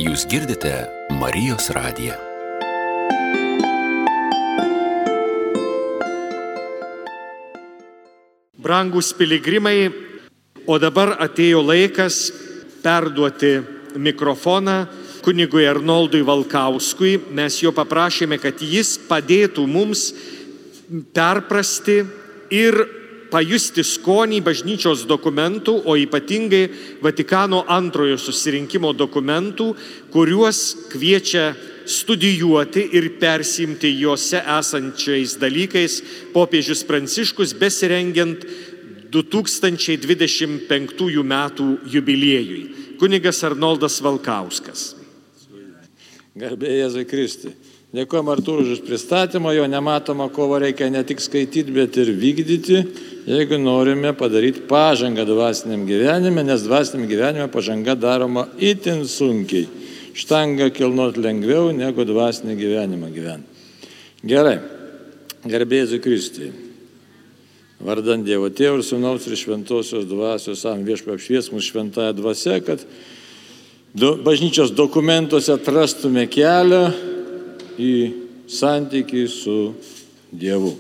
Jūs 0.04 0.28
girdite 0.30 0.76
Marijos 1.18 1.72
radiją. 1.74 2.33
Brangus 8.64 9.12
piligrimai, 9.12 9.92
o 10.64 10.78
dabar 10.80 11.18
atėjo 11.20 11.60
laikas 11.68 12.30
perduoti 12.80 13.58
mikrofoną 14.00 14.86
kunigui 15.26 15.66
Arnoldui 15.68 16.24
Valkauskui. 16.24 17.18
Mes 17.36 17.58
jo 17.60 17.74
paprašėme, 17.76 18.40
kad 18.40 18.64
jis 18.64 18.96
padėtų 19.10 19.66
mums 19.68 20.06
perprasti 21.12 22.06
ir 22.56 22.80
pajusti 23.34 23.84
skonį 23.84 24.40
bažnyčios 24.46 25.04
dokumentų, 25.10 25.82
o 25.84 25.98
ypatingai 26.00 26.64
Vatikano 27.04 27.66
antrojo 27.68 28.16
susirinkimo 28.16 28.94
dokumentų, 28.96 29.74
kuriuos 30.14 30.64
kviečia 30.94 31.52
studijuoti 31.86 32.88
ir 32.98 33.10
persimti 33.20 33.92
juose 34.00 34.42
esančiais 34.60 35.38
dalykais 35.42 36.02
popiežius 36.34 36.84
Pranciškus 36.88 37.54
besirengiant 37.60 38.46
2025 39.14 41.22
m. 41.22 41.34
jubiliejui. 41.86 42.64
Kunigas 43.00 43.44
Arnoldas 43.44 44.02
Valkauskas. 44.02 44.96
Garbė 46.34 46.80
Jėzui 46.80 47.06
Kristui. 47.06 47.54
Dėkojom 47.94 48.32
Artūrui 48.34 48.72
už 48.74 48.80
pristatymą, 48.88 49.52
jo 49.54 49.68
nematomą 49.70 50.26
kovą 50.34 50.64
reikia 50.64 50.88
ne 50.90 51.04
tik 51.06 51.20
skaityti, 51.22 51.70
bet 51.76 51.94
ir 52.02 52.10
vykdyti, 52.18 52.80
jeigu 53.30 53.60
norime 53.62 54.16
padaryti 54.18 54.64
pažangą 54.66 55.28
dvasiniam 55.30 55.86
gyvenime, 55.86 56.42
nes 56.42 56.66
dvasiniam 56.66 57.06
gyvenime 57.06 57.46
pažanga 57.54 57.94
daroma 57.94 58.48
itin 58.58 59.06
sunkiai. 59.06 59.83
Štanga 60.14 60.70
kilnot 60.74 61.18
lengviau 61.18 61.72
negu 61.74 62.06
dvasinį 62.06 62.56
gyvenimą 62.60 63.10
gyventi. 63.14 63.90
Gerai, 64.24 64.60
garbė 65.50 65.82
Jėzui 65.82 66.00
Kristui. 66.04 66.52
Vardant 67.84 68.24
Dievo 68.24 68.48
Tėvų 68.48 68.80
ir 68.80 68.86
Sūnaus 68.88 69.26
ir 69.28 69.36
Šventosios 69.36 70.06
dvasios, 70.08 70.62
am 70.70 70.86
viešpė 70.88 71.18
apšvies 71.18 71.50
mūsų 71.52 71.66
šventąją 71.68 72.14
dvasę, 72.16 72.60
kad 72.64 72.86
do, 73.92 74.14
bažnyčios 74.24 74.72
dokumentuose 74.72 75.58
atrastume 75.58 76.24
kelią 76.32 76.86
į 77.76 77.94
santykį 78.48 79.26
su 79.28 79.58
Dievu. 80.32 80.72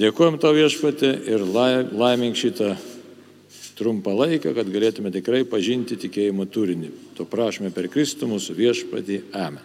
Dėkojom 0.00 0.40
tau 0.40 0.54
viešpatė 0.56 1.12
ir 1.28 1.44
laimink 1.44 2.38
šitą 2.40 2.72
trumpą 3.78 4.14
laiką, 4.16 4.54
kad 4.54 4.70
galėtume 4.70 5.12
tikrai 5.14 5.44
pažinti 5.48 5.98
tikėjimo 6.00 6.46
turinį. 6.46 6.90
To 7.18 7.26
prašome 7.28 7.72
per 7.74 7.90
Kristų 7.92 8.30
mūsų 8.30 8.56
viešpatį. 8.58 9.20
Amen. 9.34 9.62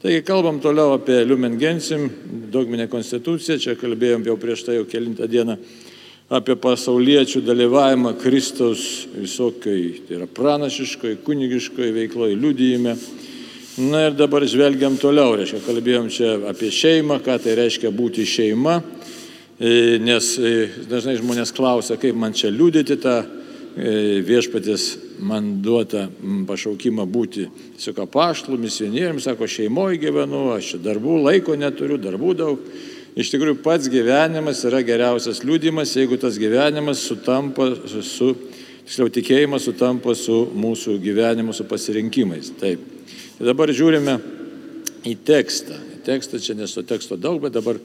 Taigi 0.00 0.22
kalbam 0.24 0.62
toliau 0.64 0.94
apie 0.94 1.18
Lumen 1.28 1.58
Gensim, 1.60 2.06
dogminę 2.52 2.86
konstituciją, 2.88 3.58
čia 3.60 3.74
kalbėjom 3.76 4.22
jau 4.24 4.36
prieš 4.40 4.62
tai 4.64 4.78
jau 4.78 4.86
kilintą 4.88 5.26
dieną 5.28 5.58
apie 6.30 6.54
pasauliečių 6.56 7.42
dalyvavimą 7.42 8.14
Kristaus 8.22 8.84
visokiai, 9.12 9.98
tai 10.06 10.20
yra 10.20 10.28
pranašiškoje, 10.30 11.18
kunigiškoje 11.26 11.90
veikloje, 11.96 12.38
liudyjime. 12.38 12.94
Na 13.90 14.06
ir 14.06 14.16
dabar 14.16 14.46
žvelgiam 14.48 14.96
toliau, 15.00 15.34
reiškia, 15.36 15.60
kalbėjom 15.66 16.08
čia 16.12 16.32
apie 16.48 16.70
šeimą, 16.74 17.18
ką 17.26 17.36
tai 17.42 17.58
reiškia 17.58 17.90
būti 17.92 18.24
šeima, 18.28 18.78
e, 19.58 19.98
nes 20.00 20.30
e, 20.38 20.54
dažnai 20.88 21.18
žmonės 21.18 21.52
klausia, 21.56 21.98
kaip 22.00 22.16
man 22.16 22.32
čia 22.36 22.48
liūdėti 22.54 22.98
tą 23.02 23.18
viešpatės 23.76 24.86
man 25.22 25.60
duotą 25.62 26.06
pašaukimą 26.48 27.04
būti 27.06 27.46
tiesiog 27.76 28.00
apaštlų, 28.06 28.58
misionieriams, 28.60 29.28
sako, 29.28 29.48
šeimoje 29.50 30.00
gyvenu, 30.02 30.48
aš 30.56 30.74
darbų 30.82 31.20
laiko 31.26 31.56
neturiu, 31.58 31.98
darbų 32.00 32.34
daug. 32.38 32.64
Iš 33.18 33.32
tikrųjų, 33.32 33.58
pats 33.64 33.90
gyvenimas 33.90 34.62
yra 34.68 34.80
geriausias 34.86 35.42
liūdimas, 35.42 35.96
jeigu 35.98 36.18
tas 36.20 36.38
gyvenimas 36.38 37.02
sutampa 37.02 37.66
su, 38.06 38.32
tiksliau, 38.86 39.10
tikėjimas 39.12 39.66
sutampa 39.66 40.14
su 40.14 40.44
mūsų 40.54 40.96
gyvenimu, 41.02 41.54
su 41.54 41.66
pasirinkimais. 41.66 42.52
Taip. 42.60 42.82
Ir 43.40 43.50
dabar 43.50 43.72
žiūrime 43.74 44.16
į 45.10 45.16
tekstą. 45.26 45.78
Tekstą 46.06 46.40
čia 46.40 46.56
nesu 46.56 46.86
teksto 46.86 47.18
daug, 47.18 47.42
bet 47.42 47.58
dabar 47.58 47.82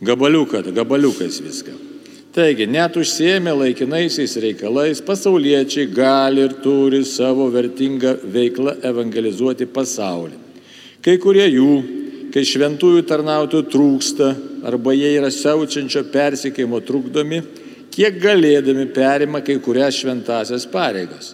gabaliuką, 0.00 0.62
gabaliukais 0.72 1.42
viską. 1.42 1.97
Taigi, 2.38 2.68
net 2.70 2.94
užsiemė 2.94 3.50
laikinaisiais 3.50 4.36
reikalais, 4.38 5.00
pasauliečiai 5.02 5.88
gali 5.90 6.44
ir 6.46 6.52
turi 6.62 7.00
savo 7.02 7.48
vertingą 7.50 8.12
veiklą 8.30 8.76
evangelizuoti 8.86 9.66
pasaulį. 9.66 10.36
Kai 11.02 11.16
kurie 11.18 11.48
jų 11.50 11.72
kai 12.30 12.44
šventųjų 12.46 13.02
tarnautojų 13.08 13.66
trūksta 13.72 14.28
arba 14.68 14.94
jie 14.94 15.16
yra 15.16 15.30
siaučiančio 15.34 16.04
persikeimo 16.12 16.78
trukdomi, 16.86 17.40
kiek 17.94 18.20
galėdami 18.22 18.86
perima 18.94 19.40
kai 19.42 19.58
kurias 19.64 19.98
šventasias 19.98 20.68
pareigas. 20.70 21.32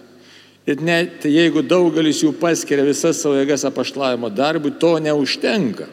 Ir 0.65 0.81
net 0.81 1.27
jeigu 1.29 1.61
daugelis 1.61 2.23
jų 2.23 2.31
paskiria 2.41 2.87
visas 2.87 3.19
savo 3.21 3.37
jėgas 3.37 3.67
apaštlavimo 3.69 4.31
darbui, 4.33 4.73
to 4.81 4.95
neužtenka. 4.97 5.85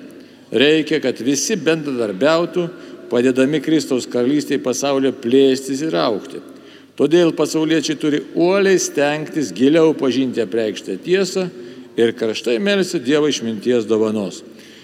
Reikia, 0.53 1.01
kad 1.05 1.21
visi 1.25 1.59
bendradarbiautų, 1.61 2.67
padėdami 3.13 3.61
Kristaus 3.61 4.09
karalystėje 4.09 4.63
pasaulyje 4.65 5.13
plėstis 5.21 5.85
ir 5.85 5.97
aukti. 6.01 6.41
Todėl 6.97 7.33
pasauliečiai 7.37 7.97
turi 8.01 8.21
uoliai 8.37 8.81
stengtis 8.81 9.53
giliau 9.57 9.95
pažinti 9.97 10.43
apreikštą 10.45 10.99
tiesą 11.05 11.47
ir 11.97 12.13
karštai 12.17 12.59
melsi 12.61 13.01
Dievo 13.01 13.31
išminties 13.33 13.89
dovanos. 13.89 14.43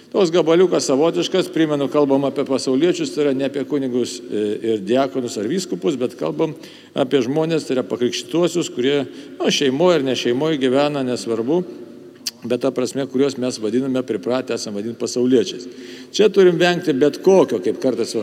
Tos 0.09 0.31
gabaliukas 0.33 0.87
savotiškas, 0.89 1.51
primenu, 1.53 1.85
kalbam 1.93 2.25
apie 2.25 2.47
pasauliečius, 2.49 3.11
tai 3.13 3.27
yra 3.27 3.35
ne 3.37 3.45
apie 3.45 3.61
kunigus 3.69 4.15
e, 4.25 4.45
ir 4.71 4.79
diakonus 4.81 5.37
ar 5.37 5.45
vyskupus, 5.51 5.99
bet 6.01 6.15
kalbam 6.17 6.55
apie 6.97 7.21
žmonės, 7.27 7.67
tai 7.69 7.77
yra 7.77 7.85
pakrikštuosius, 7.85 8.71
kurie 8.73 9.03
nu, 9.37 9.51
šeimoje 9.53 10.01
ir 10.01 10.07
ne 10.07 10.15
šeimoje 10.17 10.63
gyvena, 10.63 11.05
nesvarbu, 11.05 11.61
bet 12.45 12.63
ta 12.63 12.71
prasme, 12.75 13.07
kuriuos 13.11 13.39
mes 13.39 13.59
vadiname, 13.63 14.03
pripratę 14.07 14.55
esame 14.55 14.79
vadinti 14.79 15.01
pasauliečiais. 15.01 15.67
Čia 16.15 16.29
turim 16.31 16.59
vengti 16.61 16.95
bet 16.95 17.23
kokio, 17.25 17.63
kaip 17.65 17.81
kartais 17.83 18.15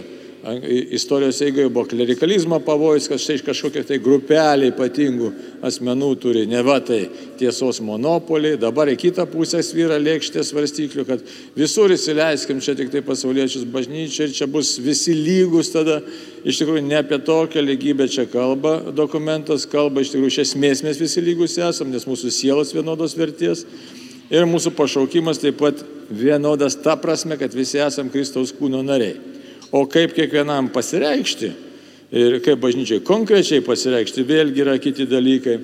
istorijos 0.91 1.41
eigoje 1.41 1.69
buvo 1.69 1.85
klerikalizmo 1.85 2.59
pavojus, 2.59 3.07
kad 3.07 3.19
štai 3.19 3.39
kažkokie 3.41 3.81
tai 3.87 3.97
grupelė 3.97 4.69
ypatingų 4.69 5.31
asmenų 5.65 6.09
turi 6.21 6.43
ne 6.45 6.61
va 6.65 6.77
tai 6.85 7.07
tiesos 7.39 7.79
monopolį, 7.81 8.53
dabar 8.61 8.91
į 8.93 8.97
kitą 9.07 9.25
pusę 9.31 9.63
svyra 9.65 9.97
lėkštės 9.97 10.53
varstyklių, 10.53 11.07
kad 11.07 11.25
visur 11.57 11.93
įsileiskim 11.95 12.61
čia 12.61 12.77
tik 12.77 12.93
tai 12.93 13.01
pasauliečius 13.05 13.65
bažnyčiai 13.73 14.29
ir 14.29 14.37
čia 14.37 14.47
bus 14.47 14.75
visi 14.77 15.17
lygus 15.17 15.73
tada. 15.73 16.01
Iš 16.45 16.61
tikrųjų, 16.61 16.85
ne 16.85 16.99
apie 17.01 17.17
tokią 17.25 17.63
lygybę 17.65 18.05
čia 18.05 18.27
kalba 18.29 18.77
dokumentas, 18.93 19.65
kalba 19.65 20.05
iš 20.05 20.13
tikrųjų 20.13 20.29
iš 20.29 20.41
esmės 20.43 20.85
mes 20.85 21.01
visi 21.01 21.25
lygus 21.25 21.57
esam, 21.57 21.89
nes 21.89 22.05
mūsų 22.05 22.29
sielos 22.29 22.75
vienodos 22.75 23.17
vertės. 23.17 23.65
Ir 24.33 24.47
mūsų 24.49 24.73
pašaukimas 24.73 25.37
taip 25.41 25.59
pat 25.59 25.83
vienodas 26.09 26.77
ta 26.81 26.95
prasme, 26.97 27.37
kad 27.37 27.53
visi 27.53 27.77
esam 27.81 28.09
Kristaus 28.13 28.53
kūno 28.55 28.81
nariai. 28.85 29.17
O 29.75 29.85
kaip 29.89 30.15
kiekvienam 30.15 30.71
pasireikšti 30.73 31.51
ir 32.15 32.39
kaip 32.45 32.61
bažnyčiai 32.61 33.03
konkrečiai 33.05 33.63
pasireikšti, 33.65 34.25
vėlgi 34.25 34.63
yra 34.65 34.77
kiti 34.81 35.07
dalykai. 35.09 35.59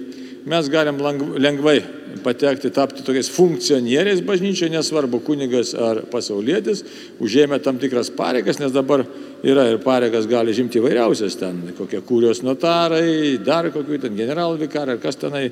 Mes 0.50 0.70
galim 0.74 0.98
lengvai 1.38 1.78
patekti, 2.26 2.72
tapti 2.74 3.04
tokiais 3.06 3.30
funkcionieriais 3.32 4.24
bažnyčioje, 4.26 4.72
nesvarbu 4.74 5.20
kunigas 5.26 5.76
ar 5.78 6.02
pasaulietis, 6.12 6.82
užėmė 7.22 7.62
tam 7.62 7.78
tikras 7.82 8.10
pareigas, 8.14 8.58
nes 8.60 8.74
dabar 8.74 9.06
yra 9.46 9.68
ir 9.70 9.78
pareigas 9.86 10.26
gali 10.30 10.54
žimti 10.58 10.82
įvairiausias 10.82 11.38
ten, 11.40 11.62
kokie 11.78 12.02
kūrios 12.06 12.42
notarai, 12.46 13.38
dar 13.46 13.70
kokių 13.74 14.02
ten 14.02 14.18
generalvikarai, 14.18 14.98
ar 14.98 15.04
kas 15.04 15.22
tenai, 15.22 15.48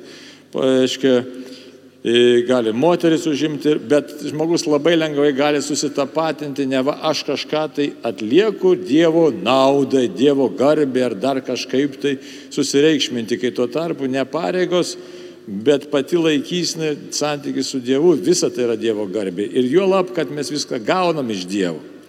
aiškiai, 0.58 1.22
gali 2.48 2.72
moteris 2.72 3.26
užimti, 3.26 3.74
bet 3.88 4.14
žmogus 4.24 4.64
labai 4.66 4.96
lengvai 4.96 5.32
gali 5.36 5.60
susitapatinti, 5.62 6.64
ne 6.66 6.80
va 6.82 6.96
aš 7.10 7.24
kažką 7.28 7.64
tai 7.76 7.90
atlieku 8.02 8.72
Dievo 8.74 9.28
naudai, 9.30 10.08
Dievo 10.08 10.48
garbė 10.48 11.04
ar 11.04 11.14
dar 11.14 11.40
kažkaip 11.44 12.00
tai 12.00 12.16
susireikšminti, 12.50 13.36
kai 13.36 13.52
tuo 13.52 13.68
tarpu 13.68 14.08
ne 14.08 14.24
pareigos, 14.24 14.96
bet 15.46 15.90
pati 15.92 16.16
laikysnė 16.16 17.12
santykis 17.12 17.68
su 17.68 17.80
Dievu, 17.84 18.16
visa 18.16 18.48
tai 18.48 18.64
yra 18.70 18.80
Dievo 18.80 19.04
garbė. 19.04 19.50
Ir 19.52 19.68
juo 19.68 19.84
lab, 19.90 20.14
kad 20.16 20.32
mes 20.32 20.48
viską 20.48 20.80
gaunam 20.80 21.28
iš 21.30 21.44
Dievo. 21.44 21.99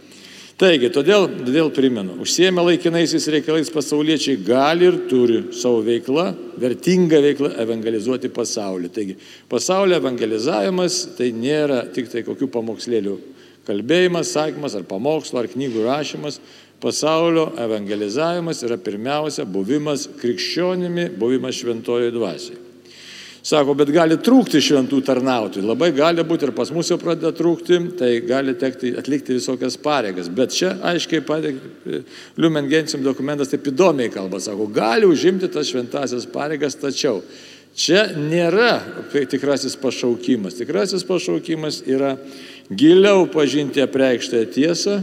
Taigi, 0.62 0.92
todėl, 0.94 1.24
todėl 1.40 1.72
primenu, 1.74 2.20
užsiemę 2.22 2.62
laikinaisiais 2.68 3.26
reikalais 3.34 3.72
pasauliečiai 3.74 4.38
gali 4.46 4.86
ir 4.92 5.00
turi 5.10 5.40
savo 5.58 5.80
veiklą, 5.82 6.28
vertingą 6.62 7.18
veiklą 7.24 7.50
evangelizuoti 7.64 8.30
pasaulį. 8.30 8.92
Taigi, 8.94 9.16
pasaulio 9.50 9.98
evangelizavimas 9.98 11.00
tai 11.18 11.32
nėra 11.34 11.82
tik 11.96 12.14
tai 12.14 12.22
kokių 12.28 12.52
pamokslėlių 12.54 13.18
kalbėjimas, 13.66 14.36
sakymas 14.36 14.78
ar 14.78 14.86
pamokslo 14.86 15.42
ar 15.42 15.50
knygų 15.50 15.88
rašymas. 15.88 16.38
Pasaulio 16.82 17.48
evangelizavimas 17.62 18.62
yra 18.66 18.78
pirmiausia 18.78 19.50
buvimas 19.50 20.06
krikščionimi, 20.22 21.10
buvimas 21.18 21.58
šventojo 21.58 22.14
dvasiai. 22.14 22.61
Sako, 23.42 23.74
bet 23.74 23.90
gali 23.90 24.20
trūkti 24.22 24.60
šventų 24.62 25.00
tarnautojų. 25.06 25.64
Labai 25.66 25.90
gali 25.98 26.22
būti 26.28 26.46
ir 26.46 26.52
pas 26.54 26.70
mus 26.74 26.92
jau 26.92 27.00
pradeda 27.02 27.32
trūkti, 27.34 27.80
tai 27.98 28.12
gali 28.22 28.54
tekti 28.54 28.92
atlikti 29.02 29.34
visokias 29.40 29.80
pareigas. 29.82 30.30
Bet 30.30 30.54
čia 30.54 30.76
aiškiai 30.92 31.24
pateikti, 31.26 32.04
Liumen 32.38 32.70
Gensim 32.70 33.02
dokumentas 33.02 33.50
taip 33.50 33.66
įdomiai 33.72 34.14
kalba, 34.14 34.38
sako, 34.44 34.68
gali 34.70 35.10
užimti 35.10 35.50
tas 35.50 35.72
šventasias 35.74 36.28
pareigas, 36.30 36.78
tačiau 36.78 37.24
čia 37.74 38.12
nėra 38.14 38.76
tikrasis 39.10 39.74
pašaukimas. 39.82 40.60
Tikrasis 40.60 41.08
pašaukimas 41.08 41.82
yra 41.90 42.14
giliau 42.70 43.26
pažinti 43.32 43.82
apreikštąją 43.82 44.52
tiesą 44.54 45.00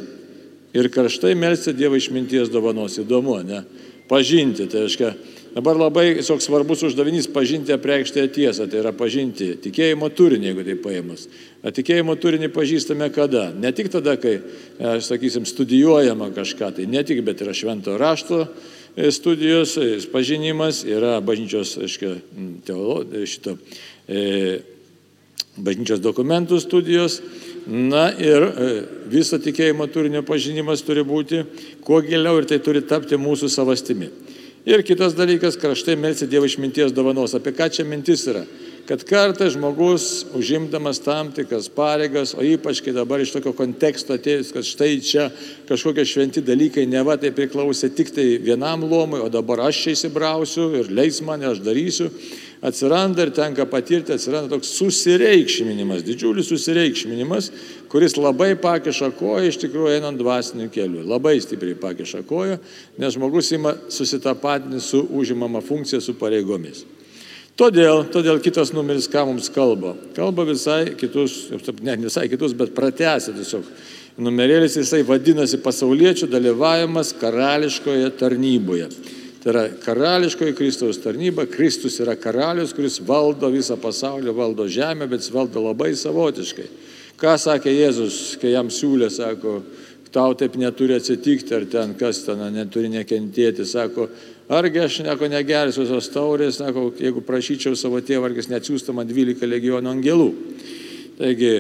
ir 0.79 0.91
karštai 0.95 1.35
melsti 1.35 1.75
Dievo 1.75 1.99
išminties 1.99 2.55
dovanos. 2.55 3.01
Įdomu, 3.03 3.41
ne? 3.43 3.65
Pažinti, 4.09 4.69
tai 4.71 4.87
reiškia 4.87 5.11
Dabar 5.55 5.79
labai 5.81 6.21
toks 6.21 6.45
svarbus 6.45 6.83
uždavinys 6.85 7.31
pažinti 7.33 7.73
apreikštąją 7.73 8.29
tiesą, 8.35 8.67
tai 8.69 8.83
yra 8.83 8.93
pažinti 8.93 9.55
tikėjimo 9.65 10.11
turinį, 10.13 10.51
jeigu 10.51 10.65
tai 10.67 10.75
paėmus. 10.83 11.25
O 11.65 11.73
tikėjimo 11.73 12.17
turinį 12.21 12.51
pažįstame 12.53 13.09
kada? 13.15 13.49
Ne 13.57 13.73
tik 13.73 13.89
tada, 13.93 14.19
kai, 14.21 14.37
e, 14.45 14.93
sakysim, 15.05 15.49
studijuojama 15.49 16.29
kažką, 16.37 16.75
tai 16.77 16.87
ne 16.87 17.01
tik, 17.03 17.25
bet 17.25 17.41
yra 17.41 17.57
švento 17.57 17.97
rašto 17.99 18.43
e, 18.45 19.09
studijos, 19.15 19.79
e, 19.81 19.97
pažinimas, 20.13 20.83
yra 20.85 21.17
bažnyčios, 21.25 21.79
aiškiai, 21.81 22.21
teolo, 22.69 23.01
šito, 23.25 23.57
e, 24.05 24.61
bažnyčios 25.57 26.05
dokumentų 26.05 26.61
studijos. 26.61 27.23
Na 27.69 28.07
ir 28.17 28.47
viso 29.13 29.37
tikėjimo 29.37 29.85
turinio 29.93 30.23
pažinimas 30.25 30.81
turi 30.87 31.03
būti 31.05 31.43
kuo 31.85 31.99
giliau 32.01 32.39
ir 32.41 32.47
tai 32.49 32.63
turi 32.65 32.81
tapti 32.81 33.19
mūsų 33.21 33.51
savastimi. 33.53 34.09
Ir 34.69 34.83
kitas 34.85 35.15
dalykas, 35.17 35.55
kraštai 35.57 35.95
melsi 35.97 36.27
Dievo 36.29 36.45
išminties 36.45 36.93
dovanos. 36.93 37.33
Apie 37.33 37.55
ką 37.57 37.71
čia 37.73 37.87
mintis 37.89 38.27
yra? 38.29 38.43
Kad 38.85 39.01
kartais 39.09 39.55
žmogus, 39.55 40.27
užimdamas 40.37 41.01
tam 41.01 41.31
tikras 41.33 41.71
pareigas, 41.73 42.35
o 42.37 42.45
ypač 42.45 42.83
kai 42.85 42.93
dabar 42.93 43.25
iš 43.25 43.33
tokio 43.33 43.55
konteksto 43.57 44.13
atėjus, 44.17 44.51
kad 44.53 44.69
štai 44.69 44.91
čia 45.05 45.31
kažkokie 45.71 46.05
šventi 46.09 46.45
dalykai, 46.45 46.85
ne 46.85 47.01
va 47.05 47.17
tai 47.17 47.33
priklausė 47.33 47.89
tik 47.97 48.13
tai 48.13 48.27
vienam 48.45 48.85
lomui, 48.85 49.23
o 49.25 49.33
dabar 49.33 49.65
aš 49.71 49.81
čia 49.87 49.97
įsibrausiu 49.97 50.69
ir 50.83 50.93
leis 50.93 51.23
mane, 51.25 51.49
aš 51.49 51.65
darysiu 51.65 52.11
atsiranda 52.63 53.23
ir 53.23 53.31
tenka 53.35 53.67
patirti, 53.71 54.13
atsiranda 54.15 54.57
toks 54.57 54.73
susireikšminimas, 54.79 56.03
didžiulis 56.07 56.51
susireikšminimas, 56.51 57.51
kuris 57.93 58.17
labai 58.19 58.55
pakiša 58.61 59.13
koją 59.19 59.49
iš 59.49 59.61
tikrųjų 59.63 59.95
einant 59.97 60.19
dvasiniu 60.21 60.69
keliu. 60.75 61.05
Labai 61.07 61.39
stipriai 61.43 61.79
pakiša 61.79 62.25
koją, 62.29 62.59
nes 62.99 63.17
žmogus 63.17 63.53
ima 63.55 63.75
susitapatinti 63.89 64.83
su 64.85 65.05
užimama 65.21 65.63
funkcija, 65.65 66.01
su 66.03 66.17
pareigomis. 66.19 66.85
Todėl, 67.59 68.05
todėl 68.15 68.39
kitas 68.39 68.71
numeris, 68.71 69.09
ką 69.11 69.25
mums 69.27 69.49
kalba. 69.51 69.97
Kalba 70.15 70.45
visai 70.47 70.93
kitus, 70.99 71.49
ne 71.83 71.97
visai 72.05 72.29
kitus, 72.31 72.55
bet 72.55 72.71
pratęsia 72.77 73.35
tiesiog. 73.35 73.67
Numerėlis 74.19 74.75
jisai 74.79 75.05
vadinasi 75.07 75.59
pasauliečių 75.63 76.27
dalyvavimas 76.31 77.13
karališkoje 77.19 78.11
tarnyboje. 78.19 78.89
Tai 79.49 79.55
yra 79.55 79.69
karališkoji 79.81 80.53
Kristaus 80.53 80.99
tarnyba. 81.01 81.47
Kristus 81.49 81.95
yra 82.05 82.13
karalius, 82.21 82.75
kuris 82.77 82.99
valdo 83.01 83.49
visą 83.49 83.79
pasaulį, 83.81 84.35
valdo 84.37 84.67
žemę, 84.69 85.07
bet 85.09 85.23
jis 85.23 85.33
valdo 85.33 85.63
labai 85.65 85.95
savotiškai. 85.97 86.67
Ką 87.17 87.33
sakė 87.41 87.73
Jėzus, 87.73 88.37
kai 88.43 88.51
jam 88.53 88.69
siūlė, 88.69 89.09
sako, 89.09 89.63
tau 90.13 90.35
taip 90.37 90.59
neturi 90.61 90.99
atsitikti, 90.99 91.55
ar 91.57 91.65
ten 91.65 91.95
kas 91.97 92.21
ten 92.27 92.43
neturi 92.53 92.91
nekentėti, 92.93 93.65
sako, 93.65 94.11
argi 94.53 94.83
aš 94.85 94.99
nieko 95.07 95.31
negersiu 95.33 95.87
tos 95.89 96.11
taurės, 96.13 96.59
sako, 96.61 96.91
jeigu 97.01 97.25
prašyčiau 97.25 97.73
savo 97.73 98.03
tėvą, 98.05 98.29
argi 98.29 98.45
jis 98.45 98.51
neatsiųstų 98.53 98.97
man 98.99 99.09
12 99.09 99.49
legionų 99.49 99.95
angelų. 99.95 100.29
Taigi, 101.23 101.55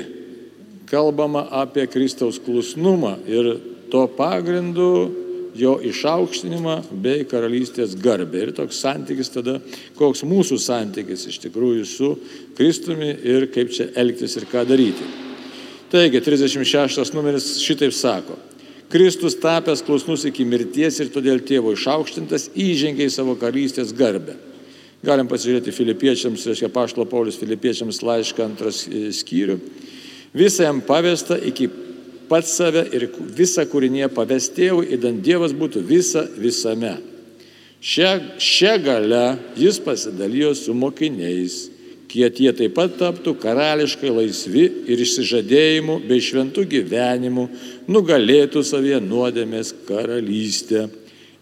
kalbama 0.92 1.46
apie 1.64 1.88
Kristaus 1.88 2.36
klusnumą 2.36 3.16
ir 3.24 3.54
to 3.88 4.04
pagrindu 4.20 4.92
jo 5.56 5.76
išaukštinimą 5.84 6.74
bei 7.04 7.24
karalystės 7.28 7.94
garbę. 8.00 8.42
Ir 8.42 8.52
toks 8.56 8.80
santykis 8.82 9.32
tada, 9.34 9.58
koks 9.98 10.24
mūsų 10.28 10.58
santykis 10.60 11.28
iš 11.30 11.40
tikrųjų 11.46 11.86
su 11.88 12.10
Kristumi 12.58 13.14
ir 13.22 13.48
kaip 13.54 13.72
čia 13.74 13.88
elgtis 13.98 14.36
ir 14.40 14.48
ką 14.50 14.66
daryti. 14.68 15.08
Taigi, 15.88 16.20
36 16.20 17.14
numeris 17.16 17.54
šitaip 17.64 17.94
sako. 17.96 18.36
Kristus 18.88 19.36
tapęs 19.36 19.82
klusnus 19.84 20.24
iki 20.28 20.46
mirties 20.48 20.96
ir 21.00 21.10
todėl 21.12 21.42
tėvo 21.44 21.74
išaukštintas 21.76 22.50
įžengė 22.56 23.08
į 23.08 23.12
savo 23.12 23.34
karalystės 23.40 23.92
garbę. 23.96 24.36
Galim 25.04 25.28
pasižiūrėti 25.30 25.72
filipiečiams, 25.76 26.46
reiškia 26.48 26.70
Paštlo 26.74 27.04
Paulius 27.06 27.36
filipiečiams 27.38 28.00
laišką 28.02 28.42
antras 28.48 28.80
e, 28.88 29.12
skyrių. 29.14 29.58
Visą 30.34 30.64
jam 30.66 30.80
pavesta 30.84 31.36
iki 31.38 31.68
pats 32.28 32.52
save 32.58 32.84
ir 32.94 33.08
visą 33.36 33.64
kūrinėje 33.68 34.10
paves 34.14 34.50
tėvui, 34.54 34.90
įdant 34.94 35.22
Dievas 35.24 35.54
būtų 35.56 35.82
visa 35.88 36.26
visame. 36.38 36.96
Šią, 37.78 38.38
šią 38.42 38.76
galę 38.82 39.24
jis 39.56 39.78
pasidalijo 39.78 40.50
su 40.58 40.74
mokiniais, 40.74 41.68
kiek 42.10 42.40
jie 42.40 42.52
taip 42.56 42.74
pat 42.74 42.96
taptų 42.98 43.36
karališkai 43.38 44.10
laisvi 44.10 44.64
ir 44.90 45.02
išsižadėjimu 45.04 46.00
bei 46.08 46.22
šventų 46.24 46.64
gyvenimu 46.72 47.44
nugalėtų 47.90 48.64
savie 48.66 48.96
nuodėmės 49.04 49.74
karalystę. 49.86 50.88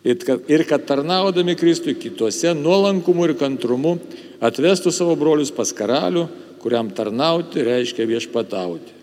Ir 0.07 0.63
kad, 0.69 0.85
tarnaudami 0.87 1.57
Kristui 1.59 1.97
kituose 1.99 2.53
nuolankumu 2.55 3.27
ir 3.27 3.35
kantrumu 3.39 3.97
atvestų 4.45 4.93
savo 4.95 5.17
brolius 5.19 5.51
pas 5.55 5.73
karalių, 5.75 6.29
kuriam 6.63 6.93
tarnauti 6.95 7.65
reiškia 7.67 8.07
viešpatauti. 8.07 8.96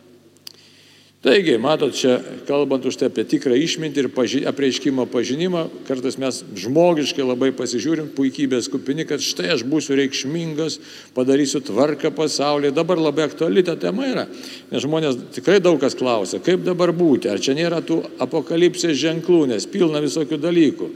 Taigi, 1.24 1.54
matot, 1.56 1.96
čia 1.96 2.18
kalbant 2.44 2.84
už 2.84 2.98
tai 3.00 3.08
apie 3.08 3.24
tikrą 3.24 3.56
išmintį 3.56 4.02
ir 4.02 4.08
paži 4.12 4.42
apreiškimo 4.44 5.06
pažinimą, 5.08 5.62
kartais 5.88 6.18
mes 6.20 6.42
žmogiškai 6.60 7.24
labai 7.24 7.54
pasižiūrim, 7.56 8.10
puikybės 8.12 8.68
kupini, 8.68 9.06
kad 9.08 9.24
štai 9.24 9.54
aš 9.54 9.64
būsiu 9.64 9.96
reikšmingas, 10.02 10.82
padarysiu 11.16 11.62
tvarką 11.64 12.12
pasaulyje. 12.18 12.74
Dabar 12.76 13.00
labai 13.00 13.30
aktuali 13.30 13.64
ta 13.64 13.78
tema 13.80 14.10
yra, 14.10 14.28
nes 14.68 14.84
žmonės 14.84 15.22
tikrai 15.40 15.62
daug 15.64 15.80
kas 15.80 15.96
klausia, 15.96 16.44
kaip 16.44 16.68
dabar 16.68 16.92
būti, 16.92 17.32
ar 17.32 17.40
čia 17.40 17.56
nėra 17.56 17.80
tų 17.88 18.02
apokalipsės 18.28 19.00
ženklų, 19.00 19.46
nes 19.56 19.70
pilna 19.72 20.04
visokių 20.04 20.42
dalykų. 20.44 20.92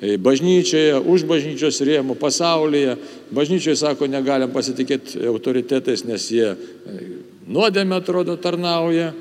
E, 0.00 0.20
bažnyčioje, 0.20 1.00
už 1.00 1.24
bažnyčios 1.28 1.80
rėmų, 1.84 2.20
pasaulyje. 2.20 2.98
Bažnyčioje, 3.32 3.80
sako, 3.80 4.12
negalim 4.12 4.52
pasitikėti 4.52 5.24
autoritetais, 5.28 6.04
nes 6.08 6.28
jie 6.32 6.52
e, 6.52 7.02
nuodėmė 7.48 8.00
atrodo 8.00 8.36
tarnauja. 8.40 9.14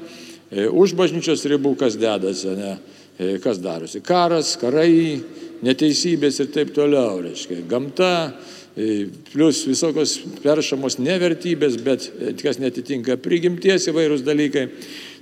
E, 0.50 0.66
už 0.66 0.95
bažnyčios 0.97 1.45
ribų 1.45 1.76
kas 1.78 1.97
dedasi, 2.00 2.56
ne? 2.58 2.78
E, 3.20 3.36
kas 3.43 3.60
darosi. 3.62 4.02
Karas, 4.02 4.56
karai, 4.58 5.22
neteisybės 5.66 6.39
ir 6.41 6.50
taip 6.56 6.72
toliau, 6.74 7.20
reiškia. 7.22 7.60
Gamta, 7.70 8.34
e, 8.74 9.06
plus 9.30 9.62
visokios 9.70 10.18
peršamos 10.41 10.97
nevertybės, 10.97 11.78
bet 11.86 12.10
kas 12.41 12.58
netitinka 12.58 13.20
prigimties 13.22 13.86
įvairūs 13.91 14.26
dalykai. 14.26 14.66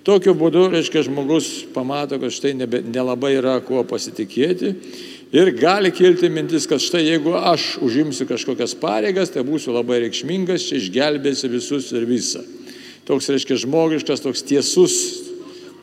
Tokiu 0.07 0.31
būdu, 0.39 0.69
reiškia, 0.71 1.03
žmogus 1.09 1.65
pamato, 1.75 2.15
kad 2.21 2.31
štai 2.31 2.53
nebe, 2.55 2.79
nelabai 2.87 3.33
yra 3.41 3.57
kuo 3.59 3.83
pasitikėti. 3.83 4.71
Ir 5.35 5.51
gali 5.59 5.91
kilti 5.91 6.29
mintis, 6.31 6.63
kad 6.71 6.79
štai 6.79 7.01
jeigu 7.03 7.33
aš 7.35 7.73
užimsiu 7.83 8.29
kažkokias 8.29 8.77
pareigas, 8.79 9.33
tai 9.33 9.43
būsiu 9.43 9.75
labai 9.75 10.05
reikšmingas, 10.05 10.69
čia 10.69 10.79
išgelbėsiu 10.79 11.51
visus 11.51 11.91
ir 11.91 12.07
visą 12.07 12.45
toks, 13.07 13.31
reiškia, 13.31 13.61
žmogiškas, 13.63 14.23
toks 14.25 14.45
tiesus 14.47 14.97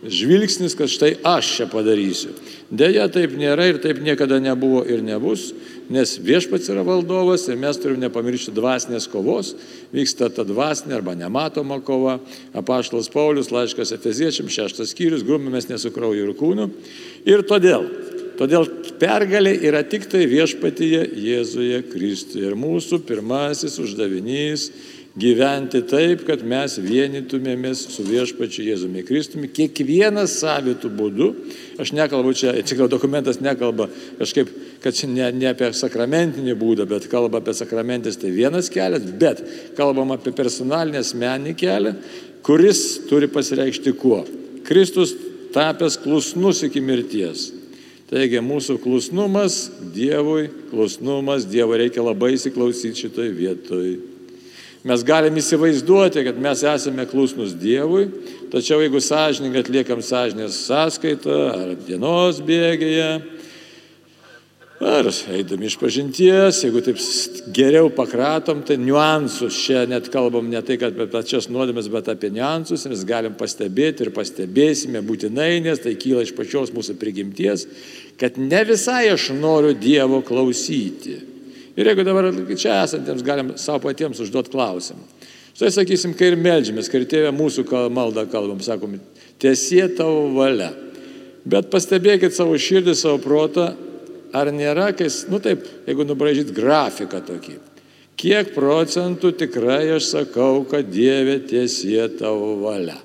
žvilgsnis, 0.05 0.75
kad 0.77 0.91
štai 0.93 1.15
aš 1.25 1.51
čia 1.57 1.67
padarysiu. 1.71 2.35
Deja, 2.75 3.07
taip 3.13 3.35
nėra 3.39 3.69
ir 3.71 3.79
taip 3.81 4.01
niekada 4.05 4.41
nebuvo 4.43 4.83
ir 4.89 5.03
nebus, 5.05 5.53
nes 5.93 6.17
viešpats 6.21 6.69
yra 6.73 6.85
valdovas 6.85 7.47
ir 7.49 7.59
mes 7.61 7.79
turim 7.81 8.01
nepamiršti 8.03 8.55
dvasinės 8.57 9.07
kovos, 9.13 9.55
vyksta 9.95 10.31
ta 10.33 10.45
dvasinė 10.49 10.99
arba 10.99 11.15
nematoma 11.17 11.79
kova. 11.85 12.19
Apaštalas 12.57 13.11
Paulius, 13.13 13.53
laiškas 13.55 13.95
Efeziečiam, 13.97 14.51
šeštas 14.53 14.93
skyrius, 14.93 15.25
grumimės 15.27 15.71
nesu 15.71 15.93
krauju 15.95 16.27
ir 16.27 16.35
kūnu. 16.37 16.69
Ir 17.29 17.45
todėl, 17.49 17.87
todėl 18.41 18.69
pergalė 19.01 19.55
yra 19.69 19.85
tik 19.87 20.09
tai 20.11 20.25
viešpatyje 20.31 21.07
Jėzuje 21.21 21.81
Kristuje. 21.93 22.49
Ir 22.49 22.59
mūsų 22.59 23.01
pirmasis 23.09 23.79
uždavinys 23.81 24.69
gyventi 25.15 25.79
taip, 25.87 26.25
kad 26.27 26.43
mes 26.47 26.75
vienytumėmės 26.83 27.85
su 27.95 28.03
viešpačiu 28.07 28.65
Jėzumi 28.67 29.05
Kristumi, 29.07 29.51
kiekvienas 29.55 30.41
savitų 30.41 30.91
būdų, 30.99 31.29
aš 31.83 31.93
nekalbu 31.95 32.33
čia, 32.35 32.55
tikrai 32.67 32.89
dokumentas 32.91 33.39
nekalba 33.43 33.87
kažkaip, 34.19 34.51
kad 34.83 34.97
čia 34.99 35.09
ne, 35.11 35.29
ne 35.39 35.51
apie 35.53 35.71
sakramentinį 35.77 36.57
būdą, 36.59 36.89
bet 36.91 37.07
kalba 37.13 37.39
apie 37.39 37.55
sakramentis, 37.55 38.19
tai 38.19 38.33
vienas 38.35 38.71
kelias, 38.75 39.07
bet 39.21 39.43
kalbam 39.79 40.11
apie 40.17 40.35
personalinį 40.35 40.99
asmenį 41.05 41.55
kelią, 41.63 41.95
kuris 42.45 42.83
turi 43.09 43.31
pasireikšti 43.31 43.95
kuo? 44.01 44.25
Kristus 44.67 45.15
tapęs 45.55 46.01
klusnus 46.03 46.65
iki 46.67 46.83
mirties. 46.83 47.53
Taigi 48.11 48.43
mūsų 48.45 48.77
klusnumas 48.83 49.69
Dievui, 49.95 50.51
klusnumas 50.73 51.47
Dievui 51.49 51.79
reikia 51.85 52.03
labai 52.05 52.35
įsiklausyti 52.35 53.07
šitoj 53.07 53.31
vietoj. 53.39 53.95
Mes 54.85 55.01
galim 55.01 55.39
įsivaizduoti, 55.41 56.21
kad 56.27 56.37
mes 56.45 56.61
esame 56.69 57.07
klusnus 57.09 57.55
Dievui, 57.57 58.05
tačiau 58.53 58.83
jeigu 58.83 59.01
sąžininkai 59.01 59.63
atliekam 59.65 60.05
sąžinės 60.05 60.59
sąskaitą 60.67 61.39
ar 61.55 61.73
dienos 61.87 62.43
bėgėje, 62.45 63.09
ar 64.85 65.09
eidami 65.33 65.71
iš 65.71 65.79
pažinties, 65.81 66.61
jeigu 66.67 66.85
taip 66.85 67.01
geriau 67.57 67.89
pakratom, 67.97 68.61
tai 68.61 68.77
niuansus, 68.77 69.57
čia 69.65 69.87
net 69.89 70.13
kalbam 70.13 70.53
ne 70.53 70.61
tai, 70.61 70.77
kad 70.77 70.93
apie 70.93 71.09
pačias 71.09 71.49
nuodėmės, 71.49 71.89
bet 71.89 72.13
apie 72.13 72.35
niuansus, 72.37 72.85
mes 72.93 73.09
galim 73.09 73.41
pastebėti 73.41 74.05
ir 74.05 74.13
pastebėsime 74.13 75.01
būtinai, 75.01 75.63
nes 75.65 75.81
tai 75.81 75.97
kyla 75.97 76.29
iš 76.29 76.37
pačios 76.37 76.77
mūsų 76.77 77.01
prigimties, 77.01 77.65
kad 78.21 78.37
ne 78.37 78.67
visai 78.69 79.07
aš 79.17 79.33
noriu 79.33 79.73
Dievo 79.73 80.21
klausyti. 80.21 81.23
Ir 81.75 81.91
jeigu 81.91 82.05
dabar 82.07 82.29
čia 82.55 82.83
esantiems 82.85 83.25
galim 83.27 83.55
savo 83.59 83.83
patiems 83.89 84.21
užduoti 84.23 84.53
klausimą. 84.53 85.03
Štai 85.55 85.71
sakysim, 85.71 86.15
kai 86.19 86.33
ir 86.33 86.39
melžiamės, 86.39 86.89
kai 86.91 87.03
ir 87.03 87.09
tėvė 87.11 87.31
mūsų 87.35 87.67
maldą 87.95 88.25
kalbam, 88.31 88.59
sakom, 88.63 88.97
tiesie 89.43 89.85
tavo 89.95 90.29
valia. 90.35 90.73
Bet 91.47 91.69
pastebėkit 91.71 92.35
savo 92.35 92.57
širdį, 92.59 92.95
savo 92.99 93.21
protą, 93.23 93.69
ar 94.35 94.51
nėra, 94.51 94.89
kai, 94.99 95.07
nu 95.31 95.39
taip, 95.43 95.67
jeigu 95.87 96.07
nubražyt 96.09 96.51
grafiką 96.57 97.21
tokį. 97.29 97.59
Kiek 98.19 98.55
procentų 98.55 99.33
tikrai 99.39 99.97
aš 99.97 100.09
sakau, 100.13 100.65
kad 100.71 100.91
Dieve 100.91 101.41
tiesie 101.47 102.03
tavo 102.19 102.55
valia. 102.63 102.97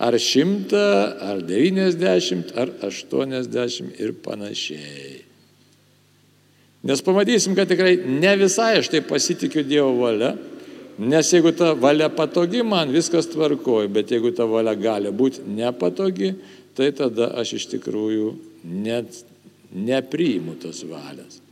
Ar 0.00 0.16
šimta, 0.18 0.84
ar 1.30 1.42
devyniasdešimt, 1.46 2.54
ar 2.58 2.72
aštuoniasdešimt 2.86 3.98
ir 4.00 4.14
panašiai. 4.24 5.29
Nes 6.82 7.02
pamatysim, 7.04 7.54
kad 7.56 7.68
tikrai 7.68 7.98
ne 8.08 8.32
visai 8.40 8.78
aš 8.78 8.88
tai 8.88 9.02
pasitikiu 9.04 9.64
Dievo 9.68 9.92
valia, 9.98 10.32
nes 11.00 11.32
jeigu 11.32 11.52
ta 11.56 11.74
valia 11.76 12.08
patogi, 12.08 12.62
man 12.64 12.92
viskas 12.92 13.28
tvarkoja, 13.28 13.90
bet 13.92 14.12
jeigu 14.12 14.32
ta 14.36 14.46
valia 14.48 14.72
gali 14.76 15.12
būti 15.12 15.44
nepatogi, 15.44 16.32
tai 16.76 16.88
tada 16.96 17.34
aš 17.40 17.58
iš 17.58 17.68
tikrųjų 17.74 18.32
net 18.64 19.20
nepriimu 19.76 20.56
tos 20.62 20.80
valios. 20.88 21.42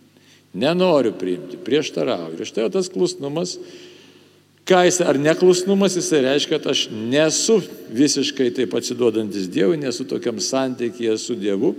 Nenoriu 0.59 1.12
priimti, 1.12 1.61
prieštarauju. 1.61 2.39
Ir 2.41 2.49
štai 2.49 2.70
tas 2.72 2.89
klusnumas, 2.89 3.59
ką 4.68 4.81
jis 4.89 5.03
ar 5.05 5.20
neklusnumas, 5.20 5.99
jisai 6.01 6.24
reiškia, 6.24 6.57
kad 6.57 6.72
aš 6.72 6.87
nesu 6.93 7.61
visiškai 7.93 8.49
taip 8.57 8.74
atsiduodantis 8.81 9.51
Dievui, 9.53 9.76
nesu 9.81 10.09
tokiam 10.09 10.41
santykėje 10.41 11.18
su 11.20 11.37
Dievu 11.37 11.74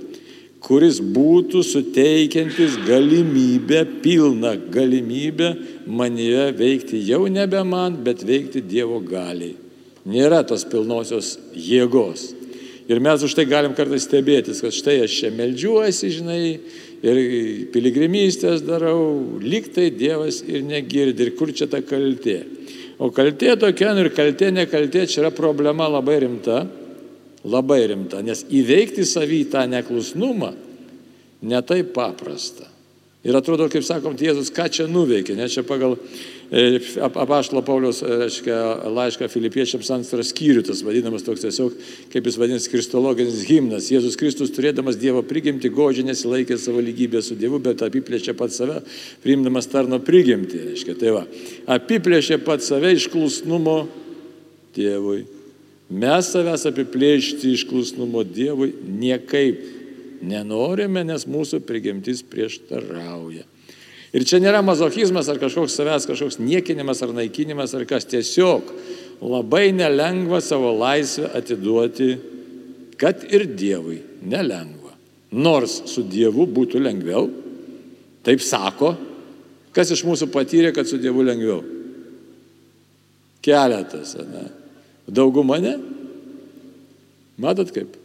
kuris 0.64 1.00
būtų 1.00 1.62
suteikiantis 1.64 2.78
galimybę, 2.88 3.86
pilną 4.04 4.56
galimybę 4.72 5.54
manyje 5.88 6.50
veikti 6.60 7.00
jau 7.08 7.26
nebe 7.32 7.64
man, 7.64 7.98
bet 8.04 8.26
veikti 8.28 8.62
Dievo 8.62 9.00
galiai. 9.04 9.56
Nėra 10.10 10.42
tos 10.48 10.66
pilnosios 10.68 11.38
jėgos. 11.54 12.34
Ir 12.90 13.02
mes 13.04 13.22
už 13.22 13.36
tai 13.38 13.46
galim 13.46 13.76
kartais 13.78 14.08
stebėtis, 14.08 14.64
kad 14.64 14.74
štai 14.74 15.04
aš 15.06 15.18
čia 15.20 15.30
melžiuosi, 15.36 16.10
žinai, 16.16 16.44
ir 17.06 17.20
piligrimystės 17.74 18.64
darau, 18.66 19.38
lyg 19.44 19.70
tai 19.76 19.92
Dievas 19.94 20.42
ir 20.42 20.64
negirdi, 20.66 21.28
ir 21.28 21.36
kur 21.38 21.54
čia 21.54 21.70
ta 21.70 21.84
kaltė. 21.86 22.42
O 23.00 23.12
kaltė 23.16 23.54
tokia, 23.62 23.94
nu 23.96 24.04
ir 24.04 24.12
kaltė, 24.16 24.50
nekaltė, 24.52 25.06
čia 25.08 25.22
yra 25.22 25.32
problema 25.32 25.88
labai 25.88 26.18
rimta 26.26 26.64
Labai 27.48 27.86
rimta, 27.88 28.20
nes 28.26 28.44
įveikti 28.52 29.06
savį 29.08 29.46
tą 29.54 29.64
neklusnumą 29.72 30.52
netai 31.46 31.86
paprasta. 31.88 32.68
Ir 33.24 33.36
atrodo, 33.36 33.66
kaip 33.72 33.84
sakom, 33.84 34.16
Jėzus 34.16 34.48
ką 34.56 34.70
čia 34.72 34.86
nuveikė, 34.88 35.34
ne 35.36 35.50
čia 35.52 35.60
pagal 35.68 35.98
e, 36.56 36.80
apaštalo 37.04 37.60
Paulius 37.68 38.00
e, 38.00 38.14
reiškia, 38.22 38.60
laišką 38.96 39.28
filipiečiams 39.32 39.90
antras 39.92 40.32
skyrius, 40.32 40.70
tas 40.70 40.84
vadinamas 40.88 41.26
toks 41.28 41.44
tiesiog, 41.44 41.76
kaip 42.14 42.30
jis 42.30 42.38
vadinasi, 42.40 42.72
kristologinis 42.72 43.42
himnas. 43.50 43.90
Jėzus 43.92 44.16
Kristus 44.20 44.54
turėdamas 44.56 45.00
Dievo 45.00 45.20
prigimti, 45.28 45.72
godžiai 45.72 46.08
nesilaikė 46.08 46.56
savo 46.60 46.80
lygybę 46.84 47.20
su 47.24 47.36
Dievu, 47.40 47.60
bet 47.64 47.84
apiplėšė 47.84 48.38
pat 48.40 48.56
save, 48.56 48.80
priimdamas 49.26 49.68
tarno 49.68 50.00
prigimti. 50.00 50.64
Reiškia, 50.70 50.96
tai 51.04 51.12
va, 51.18 51.26
apiplėšė 51.76 52.40
pat 52.48 52.64
save 52.64 52.96
iš 52.96 53.12
klusnumo 53.12 53.82
Dievui. 54.80 55.39
Mes 55.90 56.28
savęs 56.30 56.68
apiplėšti 56.70 57.56
iš 57.56 57.66
klusnumo 57.70 58.22
Dievui 58.22 58.76
niekaip 58.86 59.64
nenorime, 60.22 61.02
nes 61.08 61.26
mūsų 61.26 61.64
prigimtis 61.66 62.22
prieštarauja. 62.22 63.46
Ir 64.14 64.26
čia 64.26 64.40
nėra 64.42 64.62
mazochizmas 64.66 65.30
ar 65.30 65.40
kažkoks 65.42 65.76
savęs, 65.78 66.06
kažkoks 66.10 66.40
niekinimas 66.42 67.02
ar 67.06 67.14
naikinimas 67.14 67.74
ar 67.78 67.86
kas 67.90 68.06
tiesiog 68.10 68.70
labai 69.22 69.70
nelengva 69.76 70.40
savo 70.46 70.72
laisvę 70.78 71.30
atiduoti, 71.38 72.12
kad 73.00 73.26
ir 73.30 73.48
Dievui 73.50 74.00
nelengva. 74.22 74.94
Nors 75.34 75.80
su 75.90 76.06
Dievu 76.10 76.48
būtų 76.50 76.82
lengviau, 76.82 77.28
taip 78.26 78.42
sako, 78.46 78.96
kas 79.74 79.94
iš 79.94 80.06
mūsų 80.06 80.30
patyrė, 80.34 80.74
kad 80.74 80.90
su 80.90 81.02
Dievu 81.02 81.26
lengviau. 81.26 81.62
Keletas, 83.46 84.18
ne? 84.30 84.59
Dauguma 85.16 85.60
ne. 85.62 85.78
Matot 87.40 87.72
kaip? 87.76 87.96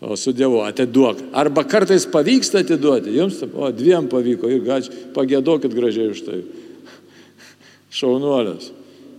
O 0.00 0.16
su 0.16 0.32
Dievu 0.32 0.62
atiduok. 0.64 1.22
Arba 1.36 1.64
kartais 1.68 2.06
pavyksta 2.08 2.62
atiduoti. 2.64 3.12
Jums, 3.16 3.42
o 3.52 3.68
dviem 3.74 4.08
pavyko 4.08 4.48
ir 4.48 4.62
gačiu, 4.64 4.96
pagėdokit 5.16 5.74
gražiai 5.76 6.12
už 6.14 6.22
tai. 6.24 6.40
Šaunuolės. 8.00 8.70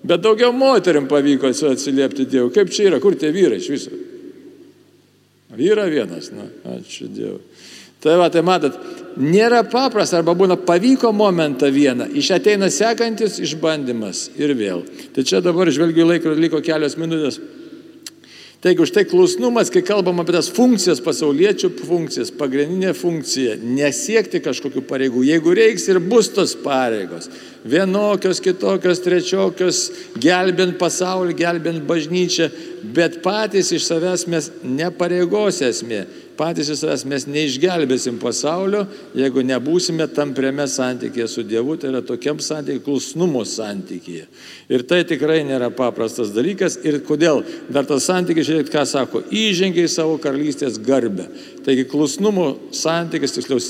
Bet 0.01 0.23
daugiau 0.23 0.53
moterim 0.55 1.05
pavyko 1.09 1.51
atsiliepti 1.51 2.25
Dievui. 2.25 2.53
Kaip 2.55 2.73
čia 2.73 2.89
yra, 2.89 3.01
kur 3.03 3.13
tie 3.13 3.29
vyrai 3.33 3.59
iš 3.61 3.69
viso? 3.69 3.99
Yra 5.61 5.85
vienas, 5.91 6.31
na, 6.33 6.47
ačiū 6.77 7.09
Dievui. 7.11 7.43
Tai 8.01 8.15
va, 8.17 8.31
tai 8.33 8.41
matot, 8.41 8.77
nėra 9.17 9.63
paprasta, 9.67 10.19
arba 10.19 10.35
būna 10.37 10.57
pavyko 10.65 11.11
momentą 11.15 11.71
vieną, 11.73 12.09
iš 12.17 12.33
ateina 12.37 12.69
sekantis 12.71 13.39
išbandymas 13.43 14.29
ir 14.39 14.53
vėl. 14.57 14.85
Tai 15.15 15.25
čia 15.27 15.41
dabar 15.43 15.71
žvelgiu 15.71 16.07
laikrodį, 16.07 16.45
liko 16.45 16.61
kelios 16.65 16.97
minutės. 16.99 17.41
Taigi 18.61 18.83
už 18.83 18.91
tai 18.93 19.07
klusnumas, 19.09 19.71
kai 19.73 19.81
kalbam 19.81 20.19
apie 20.21 20.35
tas 20.35 20.45
funkcijas, 20.53 20.99
pasauliečių 21.01 21.71
funkcijas, 21.81 22.29
pagrindinė 22.37 22.91
funkcija- 22.93 23.55
nesiekti 23.79 24.37
kažkokių 24.37 24.83
pareigų. 24.85 25.23
Jeigu 25.25 25.55
reiks 25.57 25.87
ir 25.89 25.99
bus 25.99 26.29
tos 26.29 26.53
pareigos. 26.53 27.27
Vienokios, 27.65 28.39
kitokios, 28.39 29.01
trečiokios, 29.01 29.91
gelbint 30.19 30.77
pasaulį, 30.77 31.33
gelbint 31.33 31.87
bažnyčią, 31.87 32.51
bet 32.83 33.23
patys 33.23 33.71
iš 33.73 33.81
savęs 33.89 34.27
mes 34.27 34.51
nepareigos 34.63 35.61
esmė 35.61 36.05
patys 36.41 36.71
iš 36.73 36.81
savęs 36.81 37.05
mes 37.05 37.27
neišgelbėsim 37.29 38.17
pasaulio, 38.21 38.87
jeigu 39.17 39.43
nebūsime 39.45 40.07
tampriame 40.15 40.65
santykėje 40.69 41.27
su 41.29 41.45
Dievu, 41.45 41.77
tai 41.77 41.91
yra 41.91 42.01
tokiam 42.05 42.41
santykiai, 42.41 42.81
klusnumo 42.81 43.43
santykėje. 43.45 44.25
Ir 44.73 44.85
tai 44.89 45.03
tikrai 45.05 45.41
nėra 45.45 45.69
paprastas 45.75 46.33
dalykas. 46.33 46.79
Ir 46.87 47.01
kodėl? 47.05 47.43
Dar 47.69 47.85
tas 47.89 48.09
santykis, 48.09 48.47
žiūrėkit, 48.49 48.73
ką 48.73 48.85
sako, 48.89 49.23
įžengia 49.29 49.85
į 49.85 49.93
savo 49.93 50.17
karalystės 50.21 50.81
garbę. 50.81 51.29
Taigi 51.65 51.85
klusnumo 51.91 52.55
santykis, 52.73 53.37
tiksliau, 53.37 53.61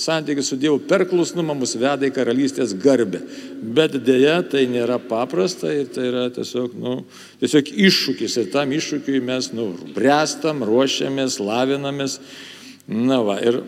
santykis 0.00 0.48
su 0.50 0.56
Dievu 0.60 0.80
per 0.88 1.04
klusnumą 1.08 1.54
mus 1.58 1.76
veda 1.78 2.08
į 2.08 2.14
karalystės 2.16 2.72
garbę. 2.80 3.20
Bet 3.60 3.98
dėja 4.06 4.40
tai 4.50 4.64
nėra 4.70 4.98
paprasta 5.10 5.72
ir 5.74 5.90
tai 5.94 6.08
yra 6.08 6.24
tiesiog, 6.34 6.74
nu, 6.80 6.96
tiesiog 7.42 7.70
iššūkis 7.88 8.38
ir 8.40 8.48
tam 8.54 8.72
iššūkiui 8.76 9.20
mes 9.24 9.52
nu, 9.56 9.70
brestam, 9.96 10.64
ruošiamės, 10.66 11.38
lavinamės. 11.44 12.18
Na 12.90 13.20
va, 13.22 13.36
ir 13.44 13.60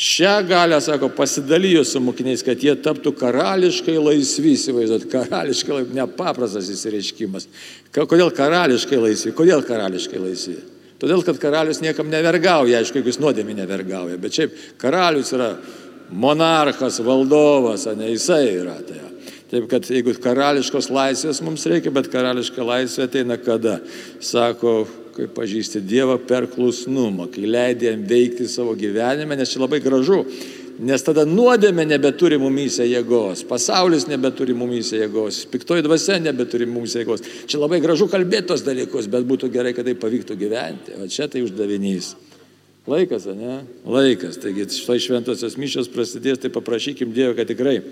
šią 0.00 0.34
galę, 0.48 0.80
sako, 0.80 1.12
pasidalijo 1.14 1.84
su 1.84 2.00
mokiniais, 2.02 2.42
kad 2.46 2.58
jie 2.64 2.72
taptų 2.80 3.12
karališkai 3.20 3.98
laisvi, 4.00 4.56
įsivaizduot, 4.56 5.06
karališkai 5.12 5.76
laisvi, 5.76 6.00
nepaprastas 6.00 6.72
įsireiškimas. 6.72 7.46
Kodėl 7.94 8.32
karališkai 8.34 8.98
laisvi? 8.98 9.36
Kodėl 9.36 9.62
karališkai 9.68 10.22
laisvi? 10.22 10.58
Todėl, 11.00 11.22
kad 11.24 11.38
karalius 11.40 11.80
niekam 11.80 12.10
nevergauja, 12.12 12.82
aišku, 12.82 13.00
jeigu 13.00 13.08
jis 13.08 13.20
nuodėmė 13.22 13.56
nevergauja, 13.62 14.18
bet 14.20 14.36
šiaip 14.36 14.56
karalius 14.80 15.32
yra 15.32 15.54
monarchas, 16.10 17.00
valdovas, 17.04 17.86
o 17.88 17.94
ne 17.96 18.10
jisai 18.12 18.44
yra. 18.58 18.76
Tai. 18.84 19.06
Taip 19.50 19.66
kad 19.70 19.86
jeigu 19.90 20.12
karališkos 20.22 20.90
laisvės 20.94 21.40
mums 21.42 21.64
reikia, 21.66 21.90
bet 21.94 22.06
karališka 22.12 22.62
laisvė 22.62 23.08
ateina 23.08 23.34
kada? 23.40 23.80
Sako, 24.22 24.84
kai 25.16 25.26
pažįsti 25.34 25.82
Dievą 25.82 26.20
per 26.22 26.46
klusnumą, 26.52 27.26
kai 27.34 27.48
leidė 27.50 27.90
jam 27.90 28.04
veikti 28.06 28.46
savo 28.50 28.76
gyvenime, 28.78 29.34
nes 29.40 29.50
čia 29.50 29.64
labai 29.64 29.80
gražu. 29.82 30.20
Nes 30.80 31.02
tada 31.04 31.26
nuodėmė 31.28 31.84
nebeturi 31.84 32.38
mumyse 32.40 32.86
jėgos, 32.88 33.42
pasaulis 33.44 34.06
nebeturi 34.08 34.54
mumyse 34.56 34.96
jėgos, 34.96 35.42
piktoji 35.52 35.84
dvasia 35.84 36.16
nebeturi 36.22 36.64
mumyse 36.68 37.02
jėgos. 37.02 37.24
Čia 37.50 37.60
labai 37.60 37.82
gražu 37.84 38.08
kalbėti 38.08 38.48
tos 38.48 38.64
dalykus, 38.64 39.10
bet 39.12 39.26
būtų 39.28 39.50
gerai, 39.52 39.74
kad 39.76 39.84
tai 39.84 39.96
pavyktų 40.00 40.38
gyventi. 40.40 40.96
O 40.96 41.08
čia 41.10 41.28
tai 41.28 41.44
uždavinys. 41.44 42.14
Laikas, 42.88 43.28
ne? 43.36 43.60
Laikas. 43.84 44.40
Taigi 44.40 44.64
štai 44.72 44.96
šventosios 45.04 45.58
mišios 45.60 45.90
prasidės, 45.92 46.40
tai 46.40 46.48
paprašykim 46.54 47.12
Dievo, 47.12 47.36
kad 47.36 47.50
tikrai 47.50 47.82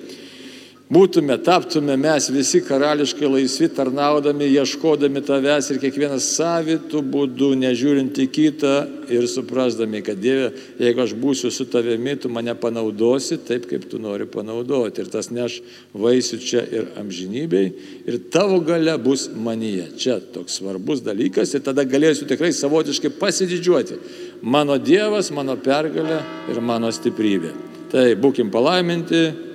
būtume, 0.88 1.36
taptume 1.44 1.96
mes 2.00 2.28
visi 2.32 2.62
karališkai 2.64 3.28
laisvi, 3.28 3.68
tarnaudami, 3.76 4.48
ieškodami 4.56 5.20
tavęs 5.24 5.68
ir 5.72 5.80
kiekvienas 5.82 6.30
savitų 6.38 7.02
būdų, 7.12 7.50
nežiūrint 7.60 8.16
į 8.24 8.26
kitą 8.32 8.72
ir 9.12 9.26
suprasdami, 9.28 10.00
kad 10.04 10.20
Dieve, 10.20 10.50
jeigu 10.80 11.02
aš 11.04 11.12
būsiu 11.20 11.50
su 11.52 11.66
tavimi, 11.68 12.16
tu 12.20 12.30
mane 12.32 12.54
panaudosi 12.56 13.36
taip, 13.44 13.66
kaip 13.68 13.84
tu 13.90 14.00
nori 14.00 14.26
panaudoti. 14.28 15.04
Ir 15.04 15.10
tas 15.12 15.28
neš 15.32 15.60
vaisių 15.92 16.38
čia 16.44 16.64
ir 16.64 16.88
amžinybei. 17.00 17.66
Ir 18.08 18.20
tavo 18.32 18.60
gale 18.64 18.96
bus 19.02 19.28
manyje. 19.28 19.90
Čia 20.00 20.18
toks 20.34 20.60
svarbus 20.60 21.04
dalykas 21.04 21.52
ir 21.52 21.64
tada 21.66 21.84
galėsiu 21.88 22.28
tikrai 22.28 22.52
savotiškai 22.56 23.12
pasididžiuoti. 23.20 24.00
Mano 24.42 24.78
Dievas, 24.80 25.32
mano 25.36 25.58
pergalė 25.60 26.22
ir 26.48 26.62
mano 26.64 26.92
stiprybė. 26.94 27.52
Tai 27.88 28.04
būkim 28.20 28.50
palaiminti, 28.52 29.47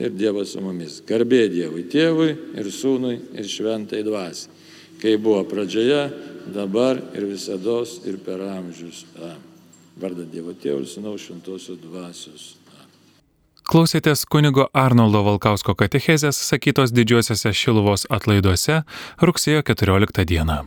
ir 0.00 0.14
Dievas 0.16 0.54
su 0.54 0.62
mumis. 0.64 1.00
Garbė 1.06 1.44
Dievui, 1.52 1.84
Tėvui 1.92 2.30
ir 2.58 2.70
Sūnui 2.72 3.18
ir 3.36 3.48
Šventai 3.48 4.02
Dvasiai. 4.06 4.56
Kai 5.00 5.14
buvo 5.16 5.44
pradžioje, 5.48 6.00
dabar 6.52 6.98
ir 7.16 7.24
visada 7.28 7.80
ir 8.08 8.18
per 8.24 8.42
amžius. 8.44 9.04
Vardą 10.00 10.24
Dievo 10.28 10.56
Tėvų 10.56 10.84
ir 10.84 10.88
Sūnaus 10.88 11.28
Šventosios 11.28 11.80
Dvasios. 11.80 12.48
Klausėtės 13.70 14.24
kunigo 14.26 14.64
Arnoldo 14.74 15.20
Valkausko 15.22 15.76
katechezės 15.78 16.40
sakytos 16.48 16.90
didžiuosiuose 16.96 17.52
Šiluvos 17.54 18.08
atlaiduose 18.10 18.80
rugsėjo 19.22 19.62
14 19.62 20.26
dieną. 20.26 20.64